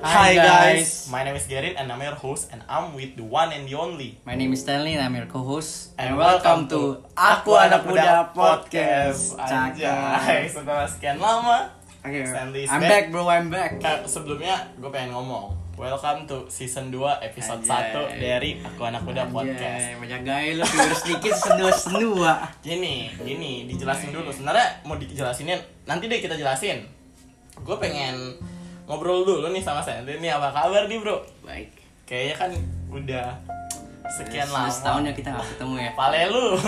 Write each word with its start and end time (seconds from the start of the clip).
Hi 0.00 0.32
guys, 0.32 1.12
my 1.12 1.20
name 1.20 1.36
is 1.36 1.44
Gerrit 1.44 1.76
and 1.76 1.92
I'm 1.92 2.00
your 2.00 2.16
host 2.16 2.48
and 2.56 2.64
I'm 2.64 2.96
with 2.96 3.20
the 3.20 3.22
one 3.22 3.52
and 3.52 3.68
the 3.68 3.76
only. 3.76 4.16
My 4.24 4.32
name 4.32 4.56
is 4.56 4.64
Stanley 4.64 4.96
and 4.96 5.04
I'm 5.04 5.12
your 5.12 5.28
co-host 5.28 5.92
And 6.00 6.16
welcome 6.16 6.64
to 6.72 7.04
Aku 7.12 7.52
Anak 7.52 7.84
Muda 7.84 8.32
Podcast. 8.32 9.36
Anjay, 9.36 10.48
setelah 10.56 10.88
sekian 10.88 11.20
lama. 11.20 11.68
Oke, 12.00 12.24
Stanley 12.24 12.64
I'm 12.64 12.80
back. 12.80 12.88
back 12.88 13.04
bro, 13.12 13.28
I'm 13.28 13.52
back. 13.52 13.76
Kayak 13.76 14.08
sebelumnya 14.08 14.72
gue 14.80 14.88
pengen 14.88 15.12
ngomong. 15.12 15.52
Welcome 15.76 16.24
to 16.32 16.48
season 16.48 16.88
2 16.88 17.20
episode 17.20 17.60
Anjay. 17.68 18.16
1 18.16 18.24
dari 18.24 18.50
Aku 18.64 18.80
Anak 18.88 19.04
Muda 19.04 19.28
Podcast. 19.28 19.84
Anjay, 19.84 20.00
banyak 20.00 20.20
gaya 20.24 20.50
lu 20.56 20.64
figur 20.64 20.96
sedikit 20.96 21.34
senua 21.36 21.72
senua. 21.76 22.32
Gini, 22.64 23.12
gini, 23.20 23.68
dijelasin 23.68 24.16
dulu. 24.16 24.32
Sebenarnya 24.32 24.80
mau 24.88 24.96
dijelasinnya 24.96 25.60
nanti 25.84 26.08
deh 26.08 26.24
kita 26.24 26.40
jelasin. 26.40 26.88
Gue 27.60 27.76
pengen 27.76 28.40
ngobrol 28.90 29.22
dulu 29.22 29.46
nih 29.54 29.62
sama 29.62 29.78
Sandy. 29.78 30.18
Ini 30.18 30.34
apa 30.34 30.50
kabar 30.50 30.90
nih 30.90 30.98
bro? 30.98 31.22
Baik. 31.46 31.70
Kayaknya 32.10 32.34
kan 32.34 32.50
udah 32.90 33.26
sekian 34.10 34.50
lama. 34.50 34.66
Setahun 34.66 35.06
ya 35.06 35.12
kita 35.14 35.30
nggak 35.30 35.48
ketemu 35.54 35.74
ya. 35.78 35.90
Pale 36.00 36.20
lu. 36.26 36.58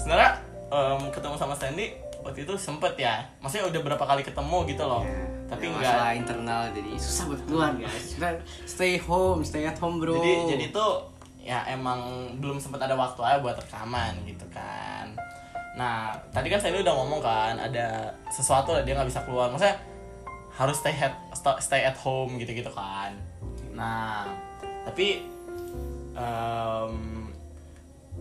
Sebenarnya 0.00 0.30
em, 0.72 1.02
ketemu 1.12 1.34
sama 1.36 1.52
Sandy 1.52 1.92
waktu 2.24 2.48
itu 2.48 2.54
sempet 2.56 2.96
ya. 2.96 3.20
Maksudnya 3.44 3.68
udah 3.68 3.80
berapa 3.84 4.04
kali 4.08 4.24
ketemu 4.24 4.58
gitu 4.64 4.84
loh. 4.88 5.04
Ya, 5.04 5.28
Tapi 5.52 5.68
ada 5.68 5.76
enggak. 5.76 5.92
masalah 5.92 6.12
internal 6.16 6.62
jadi 6.72 6.92
susah 6.96 7.24
buat 7.28 7.40
keluar 7.44 7.70
guys. 7.76 8.16
Stay 8.64 8.96
home, 8.96 9.44
stay 9.44 9.68
at 9.68 9.76
home 9.76 10.00
bro. 10.00 10.16
Jadi 10.16 10.56
jadi 10.56 10.64
tuh 10.72 11.04
ya 11.42 11.60
emang 11.68 12.32
belum 12.40 12.56
sempet 12.56 12.80
ada 12.80 12.96
waktu 12.96 13.20
aja 13.20 13.44
buat 13.44 13.60
rekaman 13.60 14.24
gitu 14.24 14.48
kan. 14.48 15.12
Nah, 15.76 16.16
tadi 16.32 16.48
kan 16.48 16.56
Sandy 16.56 16.80
udah 16.80 16.94
ngomong 16.96 17.20
kan 17.20 17.60
ada 17.60 18.08
sesuatu 18.32 18.72
lah 18.72 18.80
dia 18.80 18.96
nggak 18.96 19.12
bisa 19.12 19.20
keluar. 19.28 19.52
Maksudnya 19.52 19.91
harus 20.52 20.76
stay 20.76 20.92
at 20.94 21.16
stay 21.58 21.82
at 21.82 21.96
home 21.96 22.36
gitu-gitu 22.36 22.68
kan. 22.68 23.16
Nah, 23.72 24.28
tapi 24.84 25.24
em, 26.12 26.94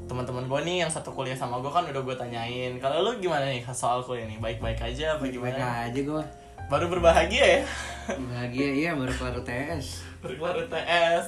teman-teman 0.08 0.44
gue 0.46 0.60
nih 0.64 0.78
yang 0.82 0.92
satu 0.92 1.12
kuliah 1.12 1.36
sama 1.36 1.60
gue 1.60 1.68
kan 1.68 1.84
udah 1.84 2.02
gue 2.02 2.16
tanyain 2.16 2.80
kalau 2.80 3.04
lu 3.04 3.20
gimana 3.20 3.44
nih 3.46 3.60
soal 3.70 4.00
kuliah 4.02 4.24
nih 4.26 4.40
baik-baik 4.40 4.80
aja 4.80 5.16
apa 5.16 5.24
baik 5.24 5.36
gimana 5.36 5.86
aja 5.86 6.00
gue. 6.00 6.24
baru 6.68 6.88
berbahagia 6.88 7.44
ya 7.44 7.62
Bahagia 8.08 8.68
iya 8.72 8.92
baru 8.96 9.12
kelar 9.12 9.36
UTS. 9.38 10.08
baru 10.24 10.34
keluar 10.36 10.56
UTS 10.58 11.26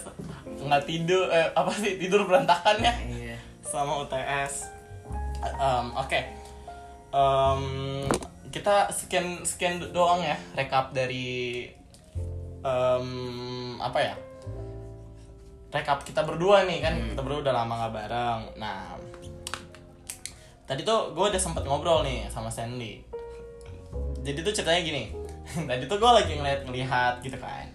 nggak 0.64 0.84
tidur 0.88 1.28
eh, 1.28 1.52
apa 1.52 1.72
sih 1.76 2.00
tidur 2.00 2.24
berantakan 2.24 2.80
ya 2.80 2.94
Iya. 3.04 3.36
sama 3.62 4.00
UTS 4.00 4.72
Em, 5.44 5.88
oke 5.94 6.20
Em, 7.12 7.64
kita 8.64 8.88
sekian 8.96 9.44
sekian 9.44 9.76
doang 9.92 10.24
ya 10.24 10.40
rekap 10.56 10.96
dari 10.96 11.68
em, 12.64 13.08
apa 13.76 14.00
ya? 14.00 14.16
Rekap 15.68 16.08
kita 16.08 16.24
berdua 16.24 16.64
nih 16.64 16.80
kan 16.80 16.96
kita 17.12 17.20
berdua 17.20 17.44
udah 17.44 17.52
lama 17.60 17.74
nggak 17.76 17.92
bareng. 17.92 18.42
Nah 18.56 18.96
tadi 20.64 20.88
tuh 20.88 21.12
gue 21.12 21.26
udah 21.28 21.42
sempet 21.44 21.68
ngobrol 21.68 22.08
nih 22.08 22.32
sama 22.32 22.48
Sandy. 22.48 23.04
Jadi 24.24 24.40
tuh 24.40 24.56
ceritanya 24.56 24.80
gini 24.80 25.12
tadi 25.68 25.84
tuh 25.84 26.00
gue 26.00 26.12
lagi 26.24 26.32
ngeliat 26.40 26.64
ngelihat 26.64 27.20
gitu 27.20 27.36
kan 27.44 27.68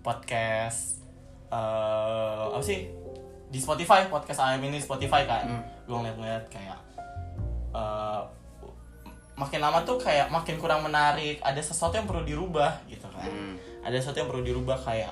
podcast 0.00 1.04
eh 1.52 2.44
apa 2.56 2.64
sih? 2.64 2.88
Di 3.52 3.60
Spotify 3.60 4.08
podcast 4.08 4.40
AM 4.40 4.64
ini 4.64 4.80
Spotify 4.80 5.28
kan. 5.28 5.60
Gue 5.84 6.00
ngeliat-ngeliat 6.00 6.48
kayak 6.48 6.80
eh 7.76 8.40
makin 9.42 9.58
lama 9.58 9.82
tuh 9.82 9.98
kayak 9.98 10.30
makin 10.30 10.56
kurang 10.56 10.86
menarik. 10.86 11.42
Ada 11.42 11.58
sesuatu 11.58 11.94
yang 11.94 12.06
perlu 12.06 12.22
dirubah 12.22 12.86
gitu 12.86 13.06
kan. 13.10 13.26
Hmm. 13.26 13.54
ada 13.82 13.98
sesuatu 13.98 14.22
yang 14.22 14.30
perlu 14.30 14.46
dirubah 14.46 14.78
kayak 14.78 15.10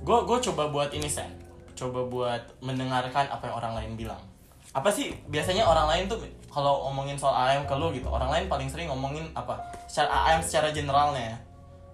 gue 0.00 0.18
gue 0.24 0.38
coba 0.50 0.70
buat 0.70 0.90
ini 0.90 1.10
sen. 1.10 1.28
Coba 1.74 2.06
buat 2.06 2.42
mendengarkan 2.58 3.26
apa 3.26 3.42
yang 3.44 3.56
orang 3.56 3.72
lain 3.74 3.92
bilang. 3.94 4.22
Apa 4.70 4.88
sih 4.88 5.10
biasanya 5.26 5.62
orang 5.62 5.86
lain 5.86 6.04
tuh 6.06 6.22
kalau 6.48 6.86
ngomongin 6.86 7.18
soal 7.18 7.34
AM 7.34 7.66
ke 7.66 7.74
lu 7.74 7.90
gitu 7.90 8.06
orang 8.06 8.30
lain 8.30 8.44
paling 8.46 8.70
sering 8.70 8.86
ngomongin 8.86 9.26
apa? 9.34 9.58
Secara 9.86 10.30
AM 10.30 10.40
secara 10.40 10.70
generalnya 10.70 11.34
ya. 11.34 11.38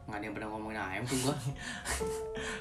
Nggak 0.04 0.16
ada 0.20 0.24
yang 0.24 0.34
pernah 0.36 0.50
ngomongin 0.52 0.78
ayam 0.78 1.02
tuh 1.04 1.18
gue. 1.18 1.36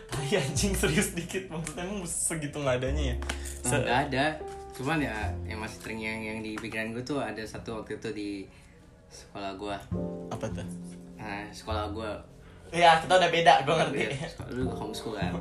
tapi 0.08 0.26
anjing 0.38 0.74
serius 0.74 1.12
dikit. 1.12 1.52
Maksudnya 1.52 1.84
emang 1.84 2.04
segitu 2.06 2.56
nggak 2.60 2.80
adanya 2.80 3.04
ya? 3.12 3.18
Se- 3.64 3.76
Nggak 3.76 4.00
ada. 4.10 4.26
Cuman 4.74 4.98
ya 4.98 5.16
yang 5.46 5.60
masih 5.60 5.78
sering 5.80 6.00
yang 6.00 6.20
yang 6.20 6.40
di 6.40 6.58
pikiran 6.58 6.92
gue 6.92 7.04
tuh 7.04 7.20
ada 7.20 7.44
satu 7.44 7.78
waktu 7.78 8.00
itu 8.00 8.10
di 8.12 8.30
sekolah 9.14 9.52
gue. 9.54 9.76
apa 10.28 10.46
tuh? 10.50 10.66
Nah, 11.16 11.46
sekolah 11.50 11.86
gue 11.90 12.12
ya 12.74 12.98
kita 12.98 13.14
udah 13.14 13.30
beda 13.30 13.54
gue 13.62 13.76
ngerti. 13.78 14.02
Lu 14.52 14.66
homeschool 14.68 15.14
kan. 15.14 15.38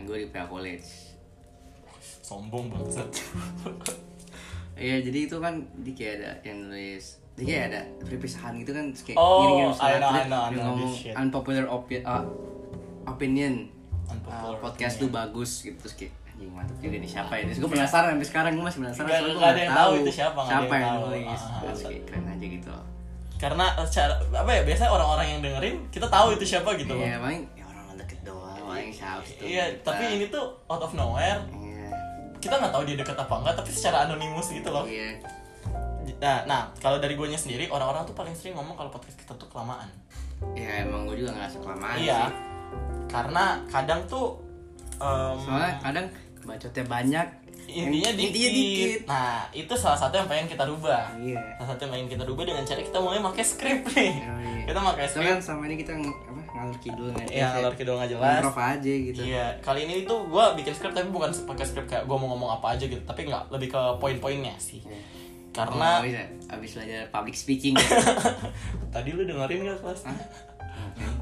gue 0.00 0.16
di 0.20 0.28
PA 0.28 0.46
College. 0.46 1.10
sombong 2.20 2.68
banget 2.68 3.04
Iya, 4.74 4.96
jadi 5.00 5.18
itu 5.24 5.36
kan 5.38 5.54
di 5.76 5.92
kayak 5.92 6.14
ada 6.18 6.30
yang 6.42 6.66
nulis 6.66 7.20
dia 7.34 7.44
kayak 7.44 7.64
ada 7.68 7.80
perpisahan 8.00 8.58
gitu 8.58 8.72
kan 8.72 8.86
kayak 8.90 9.16
Oh, 9.16 9.38
ngirim-ngirim 9.40 9.74
I 9.76 9.92
know, 9.98 10.10
I 10.10 10.24
know, 10.24 10.40
I 10.40 10.48
dia 10.48 10.56
know 10.56 10.66
ngomong 10.72 10.92
unpopular 11.14 11.64
opi- 11.66 12.02
uh, 12.02 12.24
opinion. 13.04 13.68
Unpopular 14.04 14.54
Uh, 14.54 14.60
podcast 14.60 15.00
lu 15.00 15.08
bagus 15.08 15.62
gitu 15.62 15.76
terus 15.78 15.94
kayak 15.94 16.12
anjing 16.34 16.50
mantap 16.50 16.76
juga 16.82 16.96
nih 16.98 17.10
siapa 17.10 17.32
ya 17.38 17.42
terus 17.46 17.58
gue 17.62 17.70
penasaran 17.70 18.08
sampai 18.18 18.26
sekarang 18.26 18.50
gue 18.58 18.64
masih 18.66 18.80
penasaran. 18.82 19.06
Soalnya 19.06 19.22
gue 19.22 19.34
nggak 19.38 19.52
ada 19.54 19.60
yang 19.62 19.74
tahu 19.74 19.92
itu 20.02 20.10
siapa, 20.10 20.40
siapa 20.42 20.74
yang 20.74 20.82
yang 20.82 20.96
nulis. 21.06 21.42
Ah, 21.46 21.60
terus 21.62 21.80
ah, 21.80 21.88
kayak 21.88 22.02
keren 22.10 22.24
aja 22.26 22.46
gitu. 22.50 22.74
Karena 23.38 23.66
secara 23.86 24.14
apa 24.18 24.50
ya 24.50 24.62
biasanya 24.66 24.90
orang-orang 24.90 25.26
yang 25.30 25.40
dengerin 25.46 25.76
kita 25.94 26.06
tahu 26.10 26.26
itu 26.34 26.44
siapa 26.44 26.68
gitu 26.74 26.92
loh. 26.92 27.06
Iya 27.06 27.16
paling 27.22 27.40
ya 27.54 27.64
orang 27.70 27.84
deket 27.94 28.20
doang 28.26 28.58
paling 28.66 28.90
siapa 28.90 29.20
tuh 29.22 29.46
iya 29.46 29.64
tapi 29.86 30.04
ini 30.18 30.24
tuh 30.28 30.44
out 30.66 30.82
of 30.82 30.92
nowhere. 30.98 31.40
Iya. 31.54 31.86
Kita 32.42 32.54
nggak 32.58 32.72
tahu 32.74 32.82
dia 32.82 32.96
deket 32.98 33.16
apa 33.16 33.34
enggak 33.38 33.54
tapi 33.54 33.70
secara 33.70 33.96
anonimus 34.10 34.50
gitu 34.50 34.68
loh. 34.74 34.84
Iya. 34.90 35.22
Nah 36.18 36.38
nah 36.50 36.60
kalau 36.82 36.98
dari 36.98 37.14
gue 37.14 37.26
sendiri 37.38 37.70
orang-orang 37.70 38.02
tuh 38.02 38.14
paling 38.18 38.34
sering 38.34 38.58
ngomong 38.58 38.74
kalau 38.74 38.90
podcast 38.90 39.16
kita 39.22 39.32
tuh 39.38 39.46
kelamaan. 39.46 39.86
Ya 40.58 40.82
emang 40.82 41.06
gue 41.06 41.22
juga 41.22 41.30
ngerasa 41.38 41.56
kelamaan 41.62 41.96
iya. 42.02 42.26
sih. 42.26 42.34
Karena 43.06 43.62
kadang 43.70 44.02
tuh 44.10 44.42
em, 44.96 45.34
soalnya 45.38 45.72
kadang 45.78 46.06
bacotnya 46.42 46.84
banyak 46.84 47.26
intinya 47.64 47.80
yang- 48.04 48.14
dikit. 48.14 48.28
intinya 48.28 48.50
dikit 48.52 49.00
nah 49.06 49.36
itu 49.50 49.72
salah 49.74 49.96
satu 49.96 50.14
yang 50.14 50.28
pengen 50.28 50.46
kita 50.46 50.64
rubah 50.64 51.16
iya 51.16 51.40
salah 51.56 51.68
satu 51.70 51.80
yang 51.82 51.92
pengen 51.94 52.08
kita 52.10 52.22
rubah 52.22 52.44
dengan 52.44 52.60
cara 52.62 52.78
kita 52.78 52.98
mulai 52.98 53.20
pakai 53.22 53.40
skrip 53.42 53.80
nih 53.90 54.12
Oh, 54.20 54.38
iya. 54.38 54.64
kita 54.64 54.78
pakai 54.82 55.04
Soalnya 55.06 55.24
kan 55.26 55.38
skrip 55.38 55.48
sama 55.50 55.62
ini 55.64 55.76
kita 55.76 55.92
ng- 55.94 56.04
apa 56.24 56.40
ngalur 56.54 56.78
kidul 56.78 57.08
nggak 57.10 57.26
Iya, 57.26 57.46
ngalor 57.50 57.74
kidul 57.74 57.94
nggak 57.96 58.10
jelas. 58.10 58.38
Improv 58.38 58.58
aja 58.60 58.92
gitu 59.02 59.20
Iya, 59.22 59.46
kali 59.58 59.80
ini 59.82 59.94
tuh 60.04 60.20
gue 60.24 60.44
bikin 60.54 60.72
skrip 60.72 60.92
tapi 60.92 61.08
bukan 61.08 61.30
pakai 61.42 61.64
skrip 61.64 61.86
kayak 61.86 62.04
gue 62.04 62.14
mau 62.14 62.28
ngomong 62.30 62.50
apa 62.52 62.66
aja 62.72 62.84
gitu, 62.84 63.02
tapi 63.02 63.26
nggak 63.26 63.50
lebih 63.50 63.68
ke 63.68 63.80
poin-poinnya 63.98 64.54
sih. 64.56 64.78
Iya. 64.80 65.00
Karena 65.52 65.98
oh, 65.98 66.02
bisa. 66.02 66.22
abis 66.48 66.70
belajar 66.74 67.10
public 67.10 67.34
speaking 67.34 67.74
ya. 67.74 67.88
tadi 68.94 69.10
lu 69.10 69.22
dengerin 69.22 69.66
gak 69.66 69.78
kelas? 69.80 70.00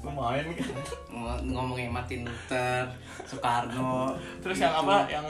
Lumayan 0.00 0.48
gitu. 0.56 0.72
Ng- 1.12 1.52
ngomongin 1.52 1.92
Martin 1.92 2.24
Luther, 2.24 2.88
Soekarno. 3.28 4.16
Terus 4.40 4.58
yang 4.58 4.72
apa? 4.72 5.04
Yang 5.08 5.28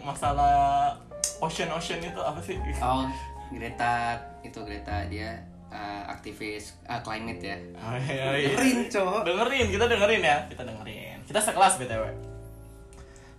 masalah 0.00 0.96
ocean 1.40 1.68
ocean 1.68 2.00
itu 2.00 2.20
apa 2.20 2.40
sih? 2.40 2.56
Oh, 2.80 3.04
Greta 3.52 4.16
itu 4.40 4.56
Greta 4.64 5.04
dia 5.08 5.36
uh, 5.68 6.02
aktivis 6.08 6.80
uh, 6.88 7.00
climate 7.04 7.40
ya. 7.44 7.56
Oh, 7.76 7.92
iya, 7.96 8.40
iya. 8.40 8.56
Dengerin, 8.56 8.78
cowok. 8.88 9.20
Dengerin, 9.28 9.66
kita 9.68 9.84
dengerin 9.84 10.22
ya, 10.24 10.36
kita 10.48 10.62
dengerin. 10.64 11.18
Kita 11.28 11.40
sekelas 11.40 11.76
btw. 11.76 12.04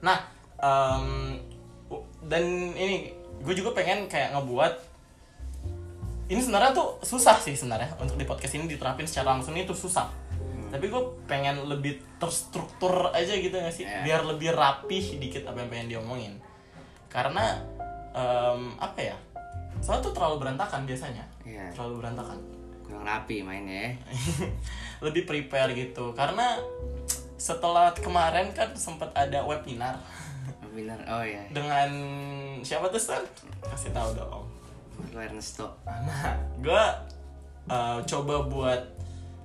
Nah, 0.02 0.18
em, 0.62 1.38
u- 1.90 2.06
dan 2.26 2.44
ini 2.78 3.10
gue 3.42 3.54
juga 3.58 3.74
pengen 3.74 4.06
kayak 4.06 4.38
ngebuat 4.38 4.74
ini 6.32 6.40
sebenarnya 6.40 6.72
tuh 6.72 6.96
susah 7.04 7.36
sih 7.36 7.58
sebenarnya 7.58 7.92
untuk 8.00 8.16
di 8.16 8.24
podcast 8.24 8.56
ini 8.56 8.64
diterapin 8.70 9.04
secara 9.04 9.36
langsung 9.36 9.52
itu 9.58 9.76
susah. 9.76 10.08
Tapi 10.72 10.86
gue 10.88 11.02
pengen 11.28 11.68
lebih 11.68 12.00
terstruktur 12.16 13.12
aja 13.12 13.36
gitu 13.36 13.52
gak 13.52 13.70
sih, 13.70 13.84
Iya. 13.84 14.02
biar 14.02 14.22
lebih 14.24 14.56
rapih 14.56 15.20
dikit 15.20 15.44
apa 15.44 15.60
yang 15.60 15.70
pengen 15.70 15.88
diomongin. 15.92 16.34
Karena 17.06 17.60
em, 18.12 18.72
apa 18.80 19.00
ya? 19.00 19.16
Soalnya 19.84 20.08
tuh 20.08 20.14
terlalu 20.14 20.36
berantakan 20.40 20.88
biasanya, 20.88 21.28
Iya. 21.44 21.68
terlalu 21.76 22.00
berantakan. 22.00 22.40
Kurang 22.82 23.04
rapi 23.04 23.44
mainnya. 23.44 23.88
ya. 23.88 23.92
lebih 25.06 25.26
prepare 25.26 25.74
gitu 25.74 26.14
karena 26.14 26.62
setelah 27.34 27.90
kemarin 27.90 28.54
kan 28.54 28.70
sempat 28.78 29.10
ada 29.18 29.42
webinar 29.42 29.98
Benar. 30.72 31.02
Oh 31.10 31.26
ya. 31.26 31.42
dengan 31.50 31.90
siapa 32.62 32.86
tuh 32.88 33.02
Stan? 33.02 33.26
kasih 33.66 33.90
tahu 33.90 34.14
dong 34.14 34.46
Ernesto. 35.12 35.74
nah 35.84 36.38
gue 36.62 36.84
uh, 37.66 37.98
coba 38.06 38.46
buat 38.46 38.82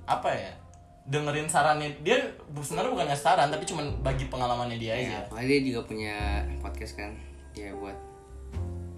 apa 0.05 0.29
ya 0.29 0.53
dengerin 1.07 1.47
sarannya 1.47 1.87
dia 2.01 2.19
sebenarnya 2.53 2.91
bukan 2.91 3.07
ngasih 3.07 3.25
saran 3.25 3.47
tapi 3.47 3.63
cuman 3.63 3.85
bagi 4.01 4.27
pengalamannya 4.27 4.75
dia 4.75 4.91
aja 4.93 5.07
Ya, 5.09 5.19
apalagi 5.21 5.47
dia 5.47 5.61
juga 5.69 5.81
punya 5.85 6.15
podcast 6.59 6.93
kan. 6.95 7.11
Dia 7.51 7.71
buat 7.73 7.95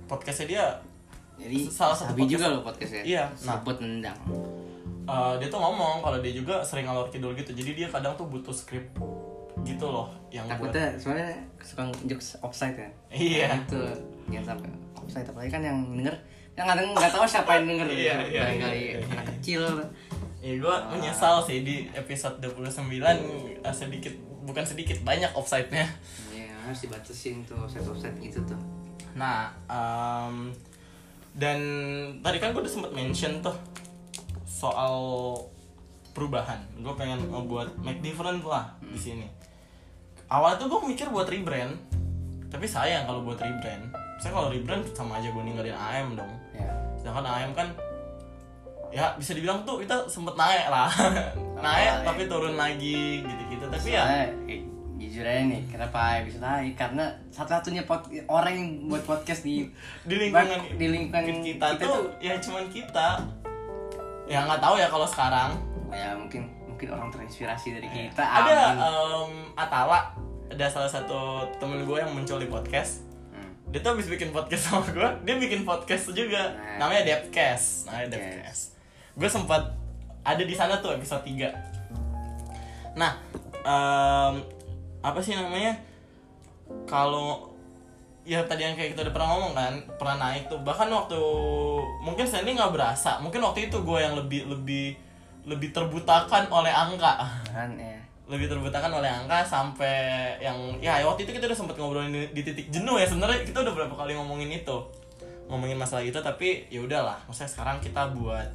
podcastnya 0.06 0.48
dia 0.48 0.64
Jadi 1.38 1.70
Salah 1.70 1.94
satu 1.94 2.12
podcast- 2.12 2.32
juga 2.34 2.46
loh 2.50 2.62
podcastnya. 2.62 3.04
Iya, 3.04 3.24
nah. 3.40 3.56
Sebut 3.56 3.78
nendang. 3.80 4.20
eh, 5.06 5.34
dia 5.38 5.48
tuh 5.48 5.58
ngomong 5.58 6.02
kalau 6.02 6.18
dia 6.18 6.30
juga 6.32 6.60
sering 6.60 6.86
ngalor 6.86 7.08
kidul 7.08 7.34
gitu 7.34 7.50
jadi 7.52 7.72
dia 7.76 7.88
kadang 7.88 8.14
tuh 8.14 8.26
butuh 8.26 8.52
skrip 8.52 8.86
gitu 9.60 9.86
loh 9.86 10.06
yang 10.30 10.46
buat 10.48 10.70
takutnya 10.70 10.86
soalnya 10.96 11.30
suka 11.60 11.82
jokes 12.06 12.38
offside 12.40 12.76
kan 12.76 12.92
Iya. 13.10 13.50
Nah, 13.50 13.58
itu 13.60 13.80
jangan 14.30 14.46
sampai 14.54 14.70
offside 14.96 15.26
apalagi 15.26 15.50
kan 15.50 15.62
yang 15.64 15.78
denger 15.92 16.14
yang 16.54 16.68
kadang 16.68 16.88
nggak 16.92 17.10
tahu 17.10 17.26
siapa 17.26 17.52
yang 17.56 17.66
denger 17.68 17.88
Iya, 17.96 18.16
iya, 18.24 18.44
iya, 18.52 18.70
iya. 18.70 18.98
anak 19.08 19.26
kecil 19.34 19.62
Ya 20.40 20.56
gue 20.56 20.76
menyesal 20.96 21.44
sih 21.44 21.68
di 21.68 21.92
episode 21.92 22.40
29 22.40 22.80
eh, 22.96 23.76
sedikit 23.76 24.14
bukan 24.48 24.64
sedikit 24.64 24.98
banyak 25.04 25.36
offside-nya. 25.36 25.86
ya 26.32 26.48
harus 26.64 26.80
dibatasin 26.80 27.44
tuh 27.44 27.60
offside 27.60 27.86
offside 27.86 28.18
gitu 28.24 28.40
tuh 28.48 28.60
Nah, 29.18 29.52
em, 29.68 30.54
dan 31.36 31.60
tadi 32.24 32.38
kan 32.38 32.56
gue 32.56 32.62
udah 32.62 32.72
sempet 32.72 32.92
mention 32.96 33.44
tuh 33.44 33.56
soal 34.46 34.96
perubahan. 36.16 36.60
Gue 36.80 36.94
pengen 36.96 37.28
ngebuat 37.28 37.84
make 37.84 38.00
different 38.00 38.44
lah 38.44 38.76
di 38.80 39.00
sini. 39.00 39.28
Awalnya 40.30 40.62
tuh 40.62 40.68
gue 40.72 40.94
mikir 40.94 41.10
buat 41.10 41.26
rebrand, 41.26 41.74
tapi 42.54 42.70
sayang 42.70 43.10
kalau 43.10 43.26
buat 43.26 43.42
rebrand. 43.42 43.90
Saya 44.20 44.36
kalau 44.36 44.52
rebrand 44.52 44.84
sama 44.94 45.18
aja 45.18 45.32
gue 45.32 45.44
ninggalin 45.44 45.74
AM 45.74 46.16
dong. 46.16 46.32
ya 46.54 46.70
Sedangkan 47.00 47.26
AM 47.26 47.52
kan 47.56 47.68
ya 48.90 49.14
bisa 49.16 49.32
dibilang 49.32 49.62
tuh 49.62 49.78
kita 49.78 49.96
sempet 50.06 50.34
naik 50.34 50.66
lah, 50.68 50.90
naik 51.62 52.04
tapi 52.04 52.26
turun 52.26 52.54
lagi 52.54 53.22
gitu-gitu. 53.22 53.66
Tapi 53.66 53.88
ya 53.90 54.02
Soalnya, 54.02 54.26
eh, 54.46 54.62
jujur 55.00 55.24
aja 55.24 55.42
nih 55.44 55.62
kenapa 55.66 56.00
bisa 56.22 56.38
naik 56.38 56.74
karena 56.74 57.06
satu-satunya 57.30 57.84
pod, 57.84 58.02
orang 58.28 58.54
yang 58.54 58.68
buat 58.86 59.04
podcast 59.04 59.42
di 59.42 59.70
di 60.10 60.16
lingkungan 60.18 60.76
di 60.76 60.88
lingkungan 60.88 61.24
kita, 61.40 61.78
tuh, 61.78 62.12
ya 62.20 62.36
cuman 62.36 62.68
kita 62.68 63.08
ya 64.26 64.44
nggak 64.44 64.60
tahu 64.60 64.76
ya 64.76 64.86
kalau 64.86 65.06
sekarang 65.06 65.58
ya 65.90 66.14
mungkin 66.14 66.46
mungkin 66.64 66.88
orang 66.90 67.10
terinspirasi 67.10 67.74
dari 67.74 67.88
kita 67.88 68.22
Iya. 68.22 68.40
ada 68.46 68.58
em, 68.78 69.32
Atala 69.54 70.14
ada 70.48 70.66
salah 70.66 70.88
satu 70.88 71.20
temen 71.58 71.82
gue 71.82 71.98
yang 71.98 72.10
muncul 72.10 72.38
di 72.38 72.46
podcast 72.46 73.06
Hmm. 73.30 73.50
dia 73.68 73.80
tuh 73.80 73.94
habis 73.94 74.06
bikin 74.06 74.30
podcast 74.30 74.68
sama 74.68 74.86
gue 74.86 75.10
dia 75.24 75.36
bikin 75.36 75.62
podcast 75.62 76.10
juga 76.12 76.54
Nah. 76.54 76.78
namanya 76.78 77.02
Depcast 77.08 77.86
namanya 77.86 78.16
Depcast. 78.16 78.79
Gue 79.20 79.28
sempat 79.28 79.76
ada 80.24 80.44
di 80.44 80.56
sana 80.56 80.80
tuh 80.80 80.96
episode 80.96 81.28
3 81.28 82.98
nah 82.98 83.16
em, 83.64 84.34
apa 85.00 85.20
sih 85.24 85.36
namanya? 85.36 85.80
Kalau 86.86 87.56
ya 88.28 88.46
tadi 88.46 88.68
yang 88.68 88.76
kayak 88.78 88.94
kita 88.94 89.08
udah 89.08 89.14
pernah 89.16 89.30
ngomong 89.34 89.54
kan 89.56 89.74
pernah 89.96 90.18
naik 90.30 90.52
tuh. 90.52 90.60
Bahkan 90.62 90.88
waktu 90.92 91.22
mungkin 92.04 92.26
Sandy 92.28 92.54
nggak 92.54 92.74
berasa. 92.76 93.18
Mungkin 93.24 93.42
waktu 93.42 93.72
itu 93.72 93.78
gue 93.82 94.00
yang 94.00 94.14
lebih 94.20 94.46
lebih 94.52 94.98
lebih 95.48 95.70
terbutakan 95.72 96.52
oleh 96.52 96.70
angka. 96.70 97.26
Kan 97.50 97.80
ya. 97.80 97.98
Lebih 98.30 98.46
terbutakan 98.52 99.02
oleh 99.02 99.10
angka 99.10 99.42
sampai 99.42 100.38
yang 100.38 100.78
ya 100.84 101.02
waktu 101.02 101.26
itu 101.26 101.34
kita 101.34 101.50
udah 101.50 101.58
sempat 101.58 101.76
ngobrolin 101.80 102.14
di, 102.14 102.30
di 102.36 102.42
titik 102.46 102.70
jenuh 102.70 103.00
ya. 103.02 103.08
Sebenarnya 103.10 103.42
kita 103.48 103.66
udah 103.66 103.74
berapa 103.74 103.96
kali 103.96 104.14
ngomongin 104.14 104.52
itu. 104.54 104.78
Ngomongin 105.50 105.82
masalah 105.82 106.06
itu 106.06 106.20
tapi 106.22 106.70
ya 106.70 106.86
udahlah. 106.86 107.18
Maksudnya 107.26 107.50
sekarang 107.50 107.82
kita 107.82 108.14
buat 108.14 108.46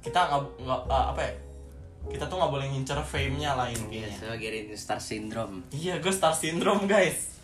kita 0.00 0.18
nggak 0.20 0.40
nggak 0.60 0.80
eh, 0.86 1.06
apa 1.08 1.20
ya 1.20 1.32
kita 2.08 2.24
tuh 2.24 2.36
nggak 2.36 2.48
boleh 2.50 2.66
ngincer 2.68 2.96
fame-nya 2.98 3.52
lah 3.52 3.68
intinya 3.68 4.08
sebagai 4.08 4.48
Rindu 4.48 4.74
Star 4.74 4.96
Syndrome 4.96 5.60
Iya, 5.68 5.98
gue 5.98 6.08
star 6.08 6.32
syndrome 6.32 6.86
guys. 6.86 7.36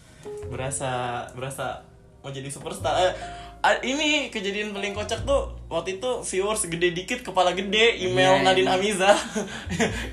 Berasa 0.49 0.91
berasa 1.31 1.85
mau 2.19 2.33
jadi 2.33 2.49
superstar. 2.49 2.97
Eh, 2.99 3.13
ah, 3.61 3.77
ini 3.83 4.31
kejadian 4.31 4.73
paling 4.73 4.93
kocak 4.93 5.21
tuh 5.23 5.53
waktu 5.69 5.99
itu 5.99 6.11
viewers 6.25 6.65
gede 6.65 6.93
dikit, 6.93 7.21
kepala 7.21 7.53
gede, 7.53 8.01
email 8.01 8.41
Iya, 8.41 8.45
Nadine 8.47 8.65
iya. 8.65 8.75
Amiza. 8.75 9.13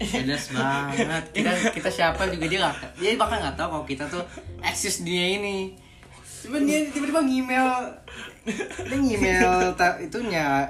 Jelas 0.02 0.52
banget 0.52 1.24
kita 1.32 1.52
kita 1.72 1.90
siapa 1.90 2.28
juga 2.28 2.46
dia 2.46 2.60
nggak 2.60 2.76
dia 2.98 3.16
bahkan 3.16 3.40
nggak 3.40 3.56
tahu 3.56 3.68
kalau 3.72 3.86
kita 3.86 4.04
tuh 4.06 4.24
eksis 4.60 5.02
dia 5.02 5.40
ini 5.40 5.80
cuman 6.42 6.66
dia 6.66 6.90
tiba-tiba 6.90 7.22
ngemail 7.22 7.68
dia 8.82 8.98
ngemail 8.98 9.72
ta- 9.72 10.02
itunya 10.02 10.66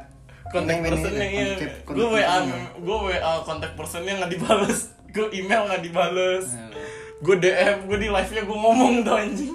kontak 0.48 0.82
personnya 0.82 1.22
iya. 1.24 1.46
kontak- 1.54 1.78
Gue 1.86 2.08
WA, 2.10 2.38
gue 2.76 2.98
WA 3.06 3.34
kontak 3.42 3.72
personnya 3.76 4.14
nggak 4.18 4.32
dibales. 4.32 4.80
Gue 5.12 5.28
email 5.32 5.68
nggak 5.68 5.84
dibales. 5.84 6.56
Nah, 6.56 6.72
Gue 7.20 7.36
DM, 7.36 7.86
gue 7.86 7.98
di 8.00 8.08
live-nya 8.08 8.42
gue 8.42 8.58
ngomong 8.58 9.04
tuh 9.04 9.14
anjing. 9.14 9.54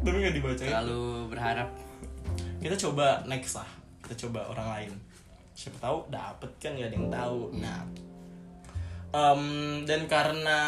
Tapi 0.00 0.16
nggak 0.16 0.34
dibacain. 0.34 0.66
terlalu 0.66 1.00
berharap 1.28 1.68
kita 2.58 2.76
coba 2.78 3.24
next 3.24 3.54
lah 3.54 3.68
kita 4.00 4.26
coba 4.26 4.44
orang 4.46 4.68
lain 4.70 4.92
siapa 5.52 5.76
tahu 5.78 6.04
dapet 6.08 6.50
kan 6.56 6.72
nggak 6.72 6.88
ada 6.88 6.96
yang 6.96 7.08
tahu 7.10 7.40
nah 7.56 7.80
em, 9.10 9.42
dan 9.84 10.04
karena 10.04 10.58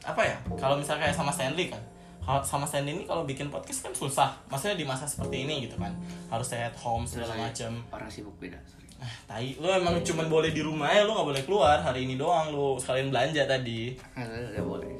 apa 0.00 0.20
ya 0.20 0.36
kalau 0.54 0.76
misalnya 0.76 1.08
kayak 1.08 1.16
sama 1.16 1.32
Stanley 1.32 1.68
kan 1.68 1.80
kalau 2.20 2.44
sama 2.44 2.64
Stanley 2.64 2.94
ini 2.94 3.04
kalau 3.04 3.24
bikin 3.24 3.48
podcast 3.48 3.82
kan 3.82 3.92
susah. 3.92 4.30
Maksudnya 4.46 4.76
di 4.76 4.84
masa 4.84 5.08
seperti 5.08 5.48
ini 5.48 5.64
gitu 5.64 5.74
kan. 5.76 5.90
Harus 6.28 6.46
stay 6.46 6.60
at 6.60 6.76
home 6.76 7.02
segala 7.04 7.32
macam 7.34 7.80
orang 7.90 8.08
sibuk 8.08 8.36
beda. 8.38 8.60
Sorry. 8.64 8.86
ah 9.00 9.14
tai. 9.26 9.56
Lu 9.56 9.66
emang 9.66 9.96
cuman 10.04 10.28
boleh 10.28 10.52
di 10.52 10.60
rumah 10.60 10.92
ya 10.92 11.02
lu 11.02 11.16
nggak 11.16 11.28
boleh 11.32 11.42
keluar. 11.48 11.80
Hari 11.80 12.04
ini 12.04 12.14
doang 12.14 12.52
lu 12.52 12.76
sekalian 12.76 13.08
belanja 13.08 13.48
tadi. 13.48 13.96
Nggak 14.52 14.66
boleh. 14.66 14.92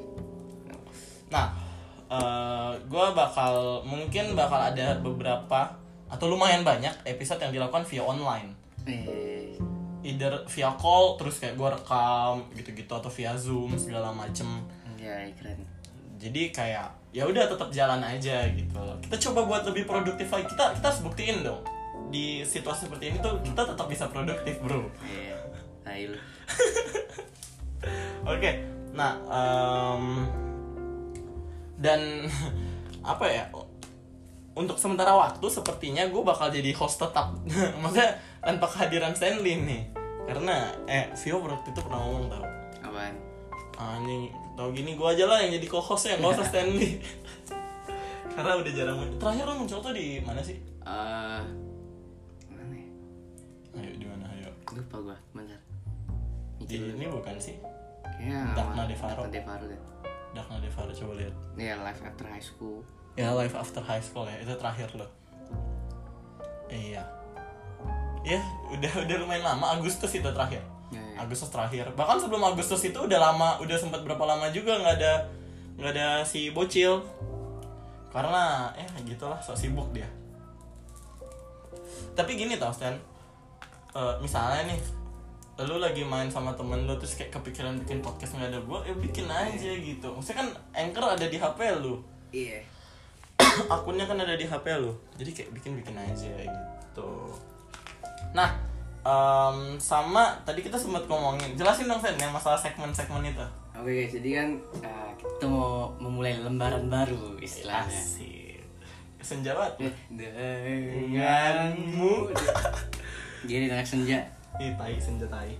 Nah, 1.31 1.47
gue 2.81 3.05
bakal 3.15 3.85
mungkin 3.87 4.35
bakal 4.35 4.59
ada 4.59 4.99
beberapa 4.99 5.79
atau 6.11 6.25
lumayan 6.27 6.67
banyak 6.67 6.91
episode 7.07 7.39
yang 7.39 7.55
dilakukan 7.55 7.87
via 7.87 8.03
online. 8.03 8.51
eh. 8.83 9.55
Either 10.01 10.33
via 10.49 10.73
call, 10.81 11.13
terus 11.15 11.37
kayak 11.37 11.55
gue 11.55 11.69
rekam 11.71 12.41
gitu-gitu 12.57 12.89
atau 12.89 13.07
via 13.07 13.37
zoom 13.37 13.77
segala 13.77 14.09
macem. 14.11 14.65
ya 14.97 15.13
keren 15.37 15.61
Jadi 16.21 16.53
kayak 16.53 16.93
ya 17.09 17.25
udah 17.25 17.49
tetap 17.49 17.73
jalan 17.73 18.05
aja 18.05 18.45
gitu. 18.53 18.81
Kita 19.09 19.17
coba 19.29 19.49
buat 19.49 19.63
lebih 19.65 19.89
produktif 19.89 20.29
lagi. 20.29 20.45
Kita 20.45 20.77
kita 20.77 20.85
harus 20.93 21.01
buktiin 21.01 21.41
dong 21.41 21.65
di 22.11 22.43
situasi 22.43 22.91
seperti 22.91 23.15
ini 23.15 23.17
tuh 23.23 23.39
kita 23.41 23.63
tetap 23.63 23.87
bisa 23.87 24.05
produktif 24.11 24.59
bro. 24.59 24.83
tai 25.81 26.05
lu 26.05 26.19
Oke, 28.29 28.61
nah 28.93 29.17
em, 29.25 30.29
dan 31.81 32.29
apa 33.15 33.25
ya? 33.25 33.49
Untuk 34.53 34.77
sementara 34.77 35.17
waktu 35.17 35.41
sepertinya 35.49 36.05
gue 36.05 36.21
bakal 36.21 36.53
jadi 36.53 36.69
host 36.77 37.01
tetap, 37.01 37.33
maksudnya 37.81 38.21
tanpa 38.43 38.69
kehadiran 38.69 39.17
Stanley 39.17 39.65
nih, 39.65 39.81
karena 40.29 40.69
eh 40.85 41.09
Vio 41.17 41.41
waktu 41.41 41.73
itu 41.73 41.81
pernah 41.81 42.05
ngomong 42.05 42.29
tau, 42.29 42.45
apaan 42.85 43.15
anjing 43.81 44.29
tau 44.61 44.69
gini 44.69 44.93
gue 44.93 45.07
aja 45.07 45.25
lah 45.25 45.41
yang 45.41 45.57
jadi 45.57 45.65
co-hostnya, 45.65 46.21
nggak 46.21 46.37
usah 46.37 46.45
Stanley, 46.53 47.01
karena 48.31 48.61
udah 48.61 48.71
jarang 48.71 48.95
muncul. 48.95 49.17
Terakhir 49.17 49.43
lo 49.43 49.53
muncul 49.57 49.79
tuh 49.81 49.89
di 49.91 50.21
mana 50.21 50.37
sih? 50.39 50.57
eh 50.81 51.41
mana 52.47 52.73
ya 52.73 52.89
Ayo 53.75 53.91
di 53.95 54.05
mana? 54.05 54.25
Ayo 54.29 54.49
lupa 54.71 54.97
gua 55.01 55.17
bentar 55.33 55.57
di 56.61 56.77
ini 56.77 57.05
bukan 57.05 57.35
sih? 57.37 57.57
kayaknya 58.05 58.53
sama 58.53 58.85
Devaro. 58.85 59.17
Dagna 59.17 59.33
Devaro 59.33 59.65
deh 59.65 59.81
Dakna 60.31 60.57
Devara 60.61 60.91
coba 60.93 61.13
lihat. 61.17 61.33
ya 61.57 61.73
live 61.75 62.01
after 62.05 62.25
high 62.25 62.43
school 62.43 62.85
Ya 63.11 63.33
live 63.33 63.51
after 63.51 63.81
high 63.81 63.99
school 63.99 64.23
ya 64.23 64.37
itu 64.39 64.53
terakhir 64.55 64.87
lo. 64.93 65.09
Iya. 66.67 67.01
Ya 68.23 68.39
udah 68.69 68.93
udah 69.03 69.15
lumayan 69.17 69.43
lama 69.43 69.75
Agustus 69.75 70.13
itu 70.13 70.29
terakhir. 70.29 70.61
Ya. 70.93 71.00
Agustus 71.21 71.49
terakhir. 71.53 71.87
Bahkan 71.93 72.17
sebelum 72.17 72.41
Agustus 72.43 72.81
itu 72.85 72.97
udah 72.97 73.19
lama 73.19 73.57
udah 73.61 73.77
sempat 73.77 74.01
berapa 74.01 74.21
lama 74.25 74.49
juga 74.49 74.77
nggak 74.81 74.95
ada 75.01 75.13
nggak 75.77 75.91
ada 75.97 76.07
si 76.25 76.49
bocil. 76.51 77.01
Karena 78.11 78.73
ya 78.75 78.87
gitulah 79.05 79.39
sok 79.39 79.57
sibuk 79.57 79.87
dia. 79.95 80.07
Tapi 82.17 82.35
gini 82.35 82.59
tau 82.59 82.73
Stan. 82.73 82.97
Eh, 83.91 84.15
misalnya 84.19 84.71
nih 84.71 84.81
lu 85.61 85.77
lagi 85.77 86.01
main 86.01 86.25
sama 86.25 86.57
temen 86.57 86.89
lu 86.89 86.97
terus 86.97 87.13
kayak 87.13 87.37
kepikiran 87.37 87.77
bikin 87.85 88.01
podcast 88.01 88.33
nggak 88.33 88.49
ada 88.49 88.59
gua 88.65 88.81
ya 88.81 88.97
bikin 88.97 89.29
aja 89.29 89.69
gitu 89.77 90.09
maksudnya 90.09 90.41
kan 90.41 90.47
anchor 90.73 91.05
ada 91.05 91.29
di 91.29 91.37
hp 91.37 91.59
lu 91.77 92.01
iya 92.33 92.65
akunnya 93.75 94.05
kan 94.07 94.17
ada 94.19 94.35
di 94.37 94.45
HP 94.47 94.65
lo 94.79 94.93
jadi 95.17 95.31
kayak 95.33 95.49
bikin 95.59 95.71
bikin 95.79 95.95
aja 95.97 96.33
gitu 96.45 97.11
nah 98.31 98.55
em, 99.01 99.57
sama 99.81 100.37
tadi 100.45 100.61
kita 100.61 100.77
sempat 100.77 101.05
ngomongin 101.09 101.57
jelasin 101.57 101.89
dong 101.89 102.01
Sen 102.01 102.17
yang 102.17 102.33
masalah 102.33 102.57
segmen-segmen 102.57 103.29
itu 103.29 103.45
Oke 103.71 104.03
guys, 104.03 104.13
jadi 104.13 104.29
kan 104.37 104.49
uh, 104.85 105.09
kita 105.17 105.45
mau 105.49 105.89
memulai 105.97 106.37
lembaran 106.37 106.85
baru 106.85 107.39
istilahnya. 107.41 107.89
asik 107.89 108.61
senja 109.21 109.53
banget 109.57 109.93
Denganmu. 110.11 112.29
Jadi 113.49 113.65
anak 113.73 113.87
senja. 113.87 114.19
ih 114.59 114.75
tai 114.77 114.99
senja 114.99 115.25
tai 115.31 115.55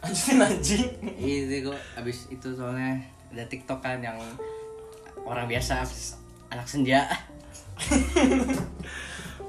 anjing 0.00 0.38
anjing 0.38 0.86
Itu 1.18 1.68
kok 1.68 1.80
abis 1.98 2.30
itu 2.30 2.48
soalnya 2.54 3.02
ada 3.34 3.44
TikTok 3.50 3.82
kan 3.82 3.98
yang 4.00 4.16
orang 5.26 5.50
biasa 5.50 5.82
anak 6.48 6.64
senja. 6.70 7.04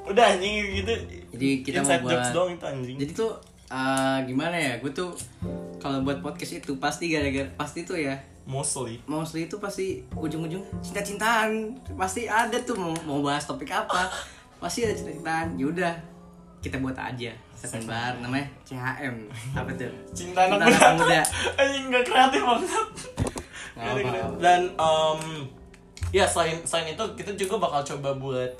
udah 0.09 0.25
anjing 0.33 0.81
gitu 0.81 1.16
Jadi 1.33 1.49
kita 1.63 1.83
inside 1.83 2.03
mau 2.03 2.09
buat 2.11 2.31
doang 2.31 2.49
itu 2.55 2.65
anjing. 2.65 2.97
Jadi 2.99 3.11
tuh 3.13 3.31
eh, 3.67 4.17
gimana 4.27 4.55
ya 4.55 4.73
gue 4.79 4.91
tuh 4.91 5.11
kalau 5.77 6.01
buat 6.03 6.19
podcast 6.23 6.63
itu 6.63 6.75
pasti 6.79 7.11
gara-gara 7.11 7.47
pasti 7.55 7.83
tuh 7.83 7.99
ya 7.99 8.15
mostly. 8.47 8.95
mostly 9.05 9.45
itu 9.45 9.59
pasti 9.59 10.01
ujung-ujung 10.15 10.63
cinta-cintaan. 10.79 11.75
Pasti 11.99 12.25
ada 12.31 12.55
tuh 12.63 12.79
mau, 12.79 12.95
mau 13.03 13.19
bahas 13.19 13.43
topik 13.43 13.69
apa. 13.69 14.07
Pasti 14.57 14.87
ada 14.87 14.95
cinta-cintaan. 14.95 15.59
Yaudah 15.59 15.93
kita 16.63 16.79
buat 16.79 16.95
aja. 16.95 17.31
Segmen 17.57 18.21
namanya 18.21 18.45
CHM 18.69 19.15
apa 19.57 19.71
tuh? 19.73 19.89
Cinta 20.13 20.45
anak 20.45 20.69
Cinta 20.69 20.93
muda. 20.93 21.21
anjing 21.57 21.85
nggak 21.89 22.05
kreatif 22.05 22.41
banget. 22.45 22.89
Dan 24.37 24.61
em, 24.77 25.21
ya 26.13 26.25
selain 26.25 26.61
selain 26.63 26.93
itu 26.93 27.05
kita 27.17 27.33
juga 27.33 27.67
bakal 27.67 27.81
coba 27.83 28.13
buat 28.17 28.51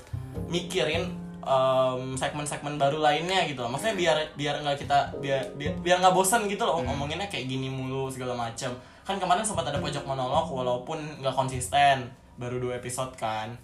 mikirin 0.50 1.10
em, 1.42 2.02
segmen-segmen 2.18 2.80
baru 2.80 2.98
lainnya 2.98 3.46
gitu 3.46 3.62
loh. 3.62 3.70
Maksudnya 3.70 3.96
biar 3.96 4.16
biar 4.34 4.54
nggak 4.64 4.78
kita 4.82 4.98
biar 5.22 5.42
biar 5.54 5.72
biar 5.82 5.96
nggak 6.02 6.14
bosan 6.14 6.46
gitu 6.50 6.62
loh. 6.66 6.82
Ngomonginnya 6.82 7.30
kayak 7.30 7.46
gini 7.46 7.70
mulu 7.70 8.10
segala 8.10 8.34
macam 8.34 8.74
kan 9.08 9.16
kemarin 9.16 9.40
sempat 9.40 9.64
ada 9.64 9.80
pojok 9.80 10.04
monolog 10.04 10.52
walaupun 10.52 11.00
nggak 11.24 11.32
konsisten 11.32 12.12
baru 12.36 12.60
dua 12.60 12.76
episode 12.76 13.14
kan. 13.16 13.56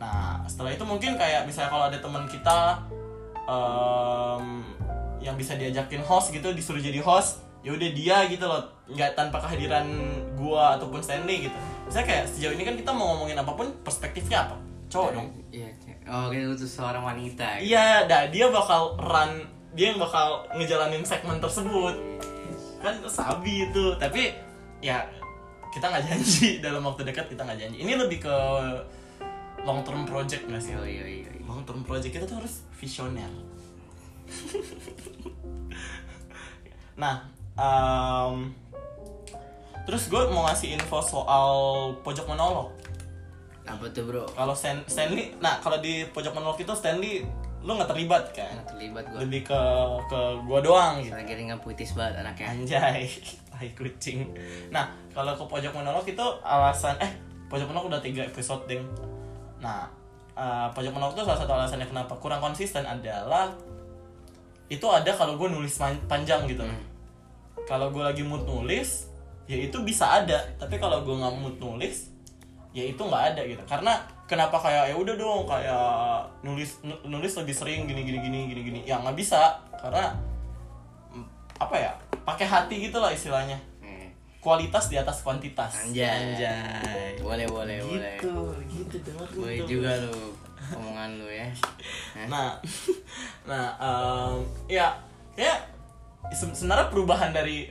Nah 0.00 0.40
setelah 0.48 0.72
itu 0.72 0.84
mungkin 0.86 1.14
kayak 1.20 1.44
misalnya 1.44 1.70
kalau 1.70 1.84
ada 1.92 1.98
teman 2.00 2.24
kita 2.24 2.80
em, 3.44 4.44
yang 5.22 5.36
bisa 5.38 5.54
diajakin 5.54 6.02
host 6.02 6.34
gitu 6.34 6.50
disuruh 6.56 6.82
jadi 6.82 6.98
host 7.04 7.44
ya 7.62 7.70
udah 7.76 7.90
dia 7.94 8.16
gitu 8.26 8.48
loh. 8.48 8.64
Nggak 8.88 9.14
tanpa 9.14 9.38
kehadiran 9.44 9.86
gua 10.34 10.80
ataupun 10.80 10.98
Stanley 11.04 11.46
gitu. 11.46 11.56
Misalnya 11.86 12.08
kayak 12.08 12.24
sejauh 12.32 12.54
ini 12.56 12.64
kan 12.64 12.74
kita 12.74 12.90
mau 12.90 13.14
ngomongin 13.14 13.36
apa 13.38 13.52
pun 13.52 13.68
perspektifnya 13.84 14.48
apa 14.48 14.71
cowok 14.92 15.10
dong. 15.16 15.28
iya 15.48 15.68
oh 16.04 16.28
gitu 16.28 16.52
tuh 16.52 16.68
seorang 16.68 17.00
wanita. 17.00 17.56
Iya 17.64 18.04
dah 18.04 18.28
dia 18.28 18.52
bakal 18.52 19.00
run 19.00 19.48
dia 19.72 19.96
yang 19.96 20.00
bakal 20.00 20.44
ngejalanin 20.52 21.00
segmen 21.00 21.40
tersebut. 21.40 21.96
Kan 22.84 23.00
sabi 23.08 23.72
itu. 23.72 23.96
Tapi 23.96 24.36
ya 24.84 25.00
kita 25.72 25.88
nggak 25.88 26.04
janji. 26.04 26.48
Dalam 26.64 26.84
waktu 26.84 27.08
dekat 27.08 27.32
kita 27.32 27.40
nggak 27.40 27.58
janji. 27.64 27.80
Ini 27.80 27.92
lebih 27.96 28.20
ke 28.20 28.36
long 29.64 29.80
term 29.80 30.04
project 30.04 30.44
nggak 30.44 30.60
sih? 30.60 30.76
Oh 30.76 30.84
iya 30.84 31.08
iya 31.08 31.32
iya. 31.32 31.40
long 31.48 31.64
term 31.64 31.80
project 31.88 32.12
kita 32.12 32.28
tuh 32.28 32.44
harus 32.44 32.68
visioner. 32.76 33.32
Nah 36.92 37.24
em, 37.56 38.52
terus 39.88 40.12
gue 40.12 40.22
mau 40.28 40.44
ngasih 40.44 40.76
info 40.76 41.00
soal 41.00 41.56
pojok 42.04 42.28
monolog 42.28 42.81
apa 43.76 43.84
tuh 43.90 44.04
bro? 44.04 44.24
Kalau 44.28 44.52
Stan- 44.52 44.84
Stanley 44.84 45.32
nah 45.40 45.56
kalau 45.58 45.80
di 45.80 46.04
pojok 46.12 46.36
monolog 46.36 46.60
itu 46.60 46.72
Stanley 46.76 47.24
lu 47.62 47.78
nggak 47.78 47.90
terlibat 47.94 48.24
kan? 48.34 48.52
Nggak 48.58 48.68
terlibat 48.74 49.04
gue 49.08 49.18
lebih 49.24 49.40
ke 49.46 49.60
ke 50.10 50.20
gua 50.44 50.58
doang 50.60 51.00
gitu. 51.00 51.14
Lagi 51.14 51.32
ringan 51.32 51.58
puitis 51.62 51.94
banget 51.94 52.20
anaknya. 52.20 52.46
Anjay 52.52 53.08
tai 53.50 53.70
kucing. 53.72 54.28
Nah 54.68 54.90
kalau 55.16 55.32
ke 55.32 55.44
pojok 55.46 55.72
monolog 55.72 56.04
itu 56.04 56.26
alasan 56.42 56.98
eh 57.00 57.12
pojok 57.48 57.70
monolog 57.70 57.88
udah 57.96 58.02
tiga 58.02 58.26
episode 58.26 58.66
ding. 58.66 58.82
Nah 59.62 59.86
eh, 60.36 60.68
pojok 60.74 60.92
monolog 60.92 61.14
itu 61.16 61.24
salah 61.24 61.40
satu 61.40 61.52
alasannya 61.56 61.88
kenapa 61.88 62.18
kurang 62.20 62.42
konsisten 62.42 62.84
adalah 62.84 63.48
itu 64.68 64.86
ada 64.88 65.12
kalau 65.14 65.40
gue 65.40 65.48
nulis 65.48 65.78
panjang 66.08 66.44
gitu. 66.50 66.64
Kalau 67.64 67.94
gue 67.94 68.02
lagi 68.02 68.26
mood 68.26 68.42
nulis 68.44 69.06
ya 69.46 69.54
itu 69.54 69.78
bisa 69.86 70.22
ada. 70.22 70.42
Tapi 70.58 70.82
kalau 70.82 71.06
gue 71.06 71.14
nggak 71.14 71.34
mood 71.38 71.56
nulis 71.62 72.11
ya 72.72 72.84
itu 72.84 72.98
nggak 72.98 73.24
ada 73.30 73.42
gitu 73.42 73.60
karena 73.62 73.92
kenapa 74.24 74.56
kayak 74.56 74.88
ya 74.88 74.94
udah 74.94 75.14
dong 75.14 75.44
kayak 75.44 76.24
nulis 76.40 76.80
nu- 76.80 76.98
nulis 77.06 77.32
lebih 77.34 77.52
sering 77.52 77.84
gini 77.84 78.00
gini 78.02 78.18
gini 78.18 78.38
gini 78.46 78.60
gini 78.62 78.80
ya 78.82 78.96
nggak 78.96 79.12
bisa 79.12 79.52
karena 79.74 80.08
mm, 81.10 81.24
apa 81.58 81.76
ya 81.76 81.92
pakai 82.22 82.44
hati 82.44 82.74
gitu 82.82 82.96
lah 82.96 83.08
istilahnya 83.08 83.60
Eh, 83.78 84.08
kualitas 84.38 84.88
di 84.88 84.96
atas 84.96 85.20
kuantitas 85.20 85.84
Anjay. 85.84 86.32
Anjay. 86.32 87.20
boleh 87.20 87.44
boleh 87.44 87.76
boleh 87.78 88.16
gitu 88.16 88.32
gitu 88.66 88.96
dengar 89.04 89.28
boleh 89.30 89.56
gitu. 89.58 89.68
juga 89.70 89.90
lu 90.00 90.32
omongan 90.72 91.10
lu 91.14 91.28
ya 91.28 91.48
Hah? 92.14 92.26
nah 92.26 92.48
nah 93.50 93.66
em, 93.76 94.34
ya 94.70 94.96
ya 95.34 95.52
se- 96.30 96.54
sebenarnya 96.54 96.88
perubahan 96.88 97.30
dari 97.30 97.68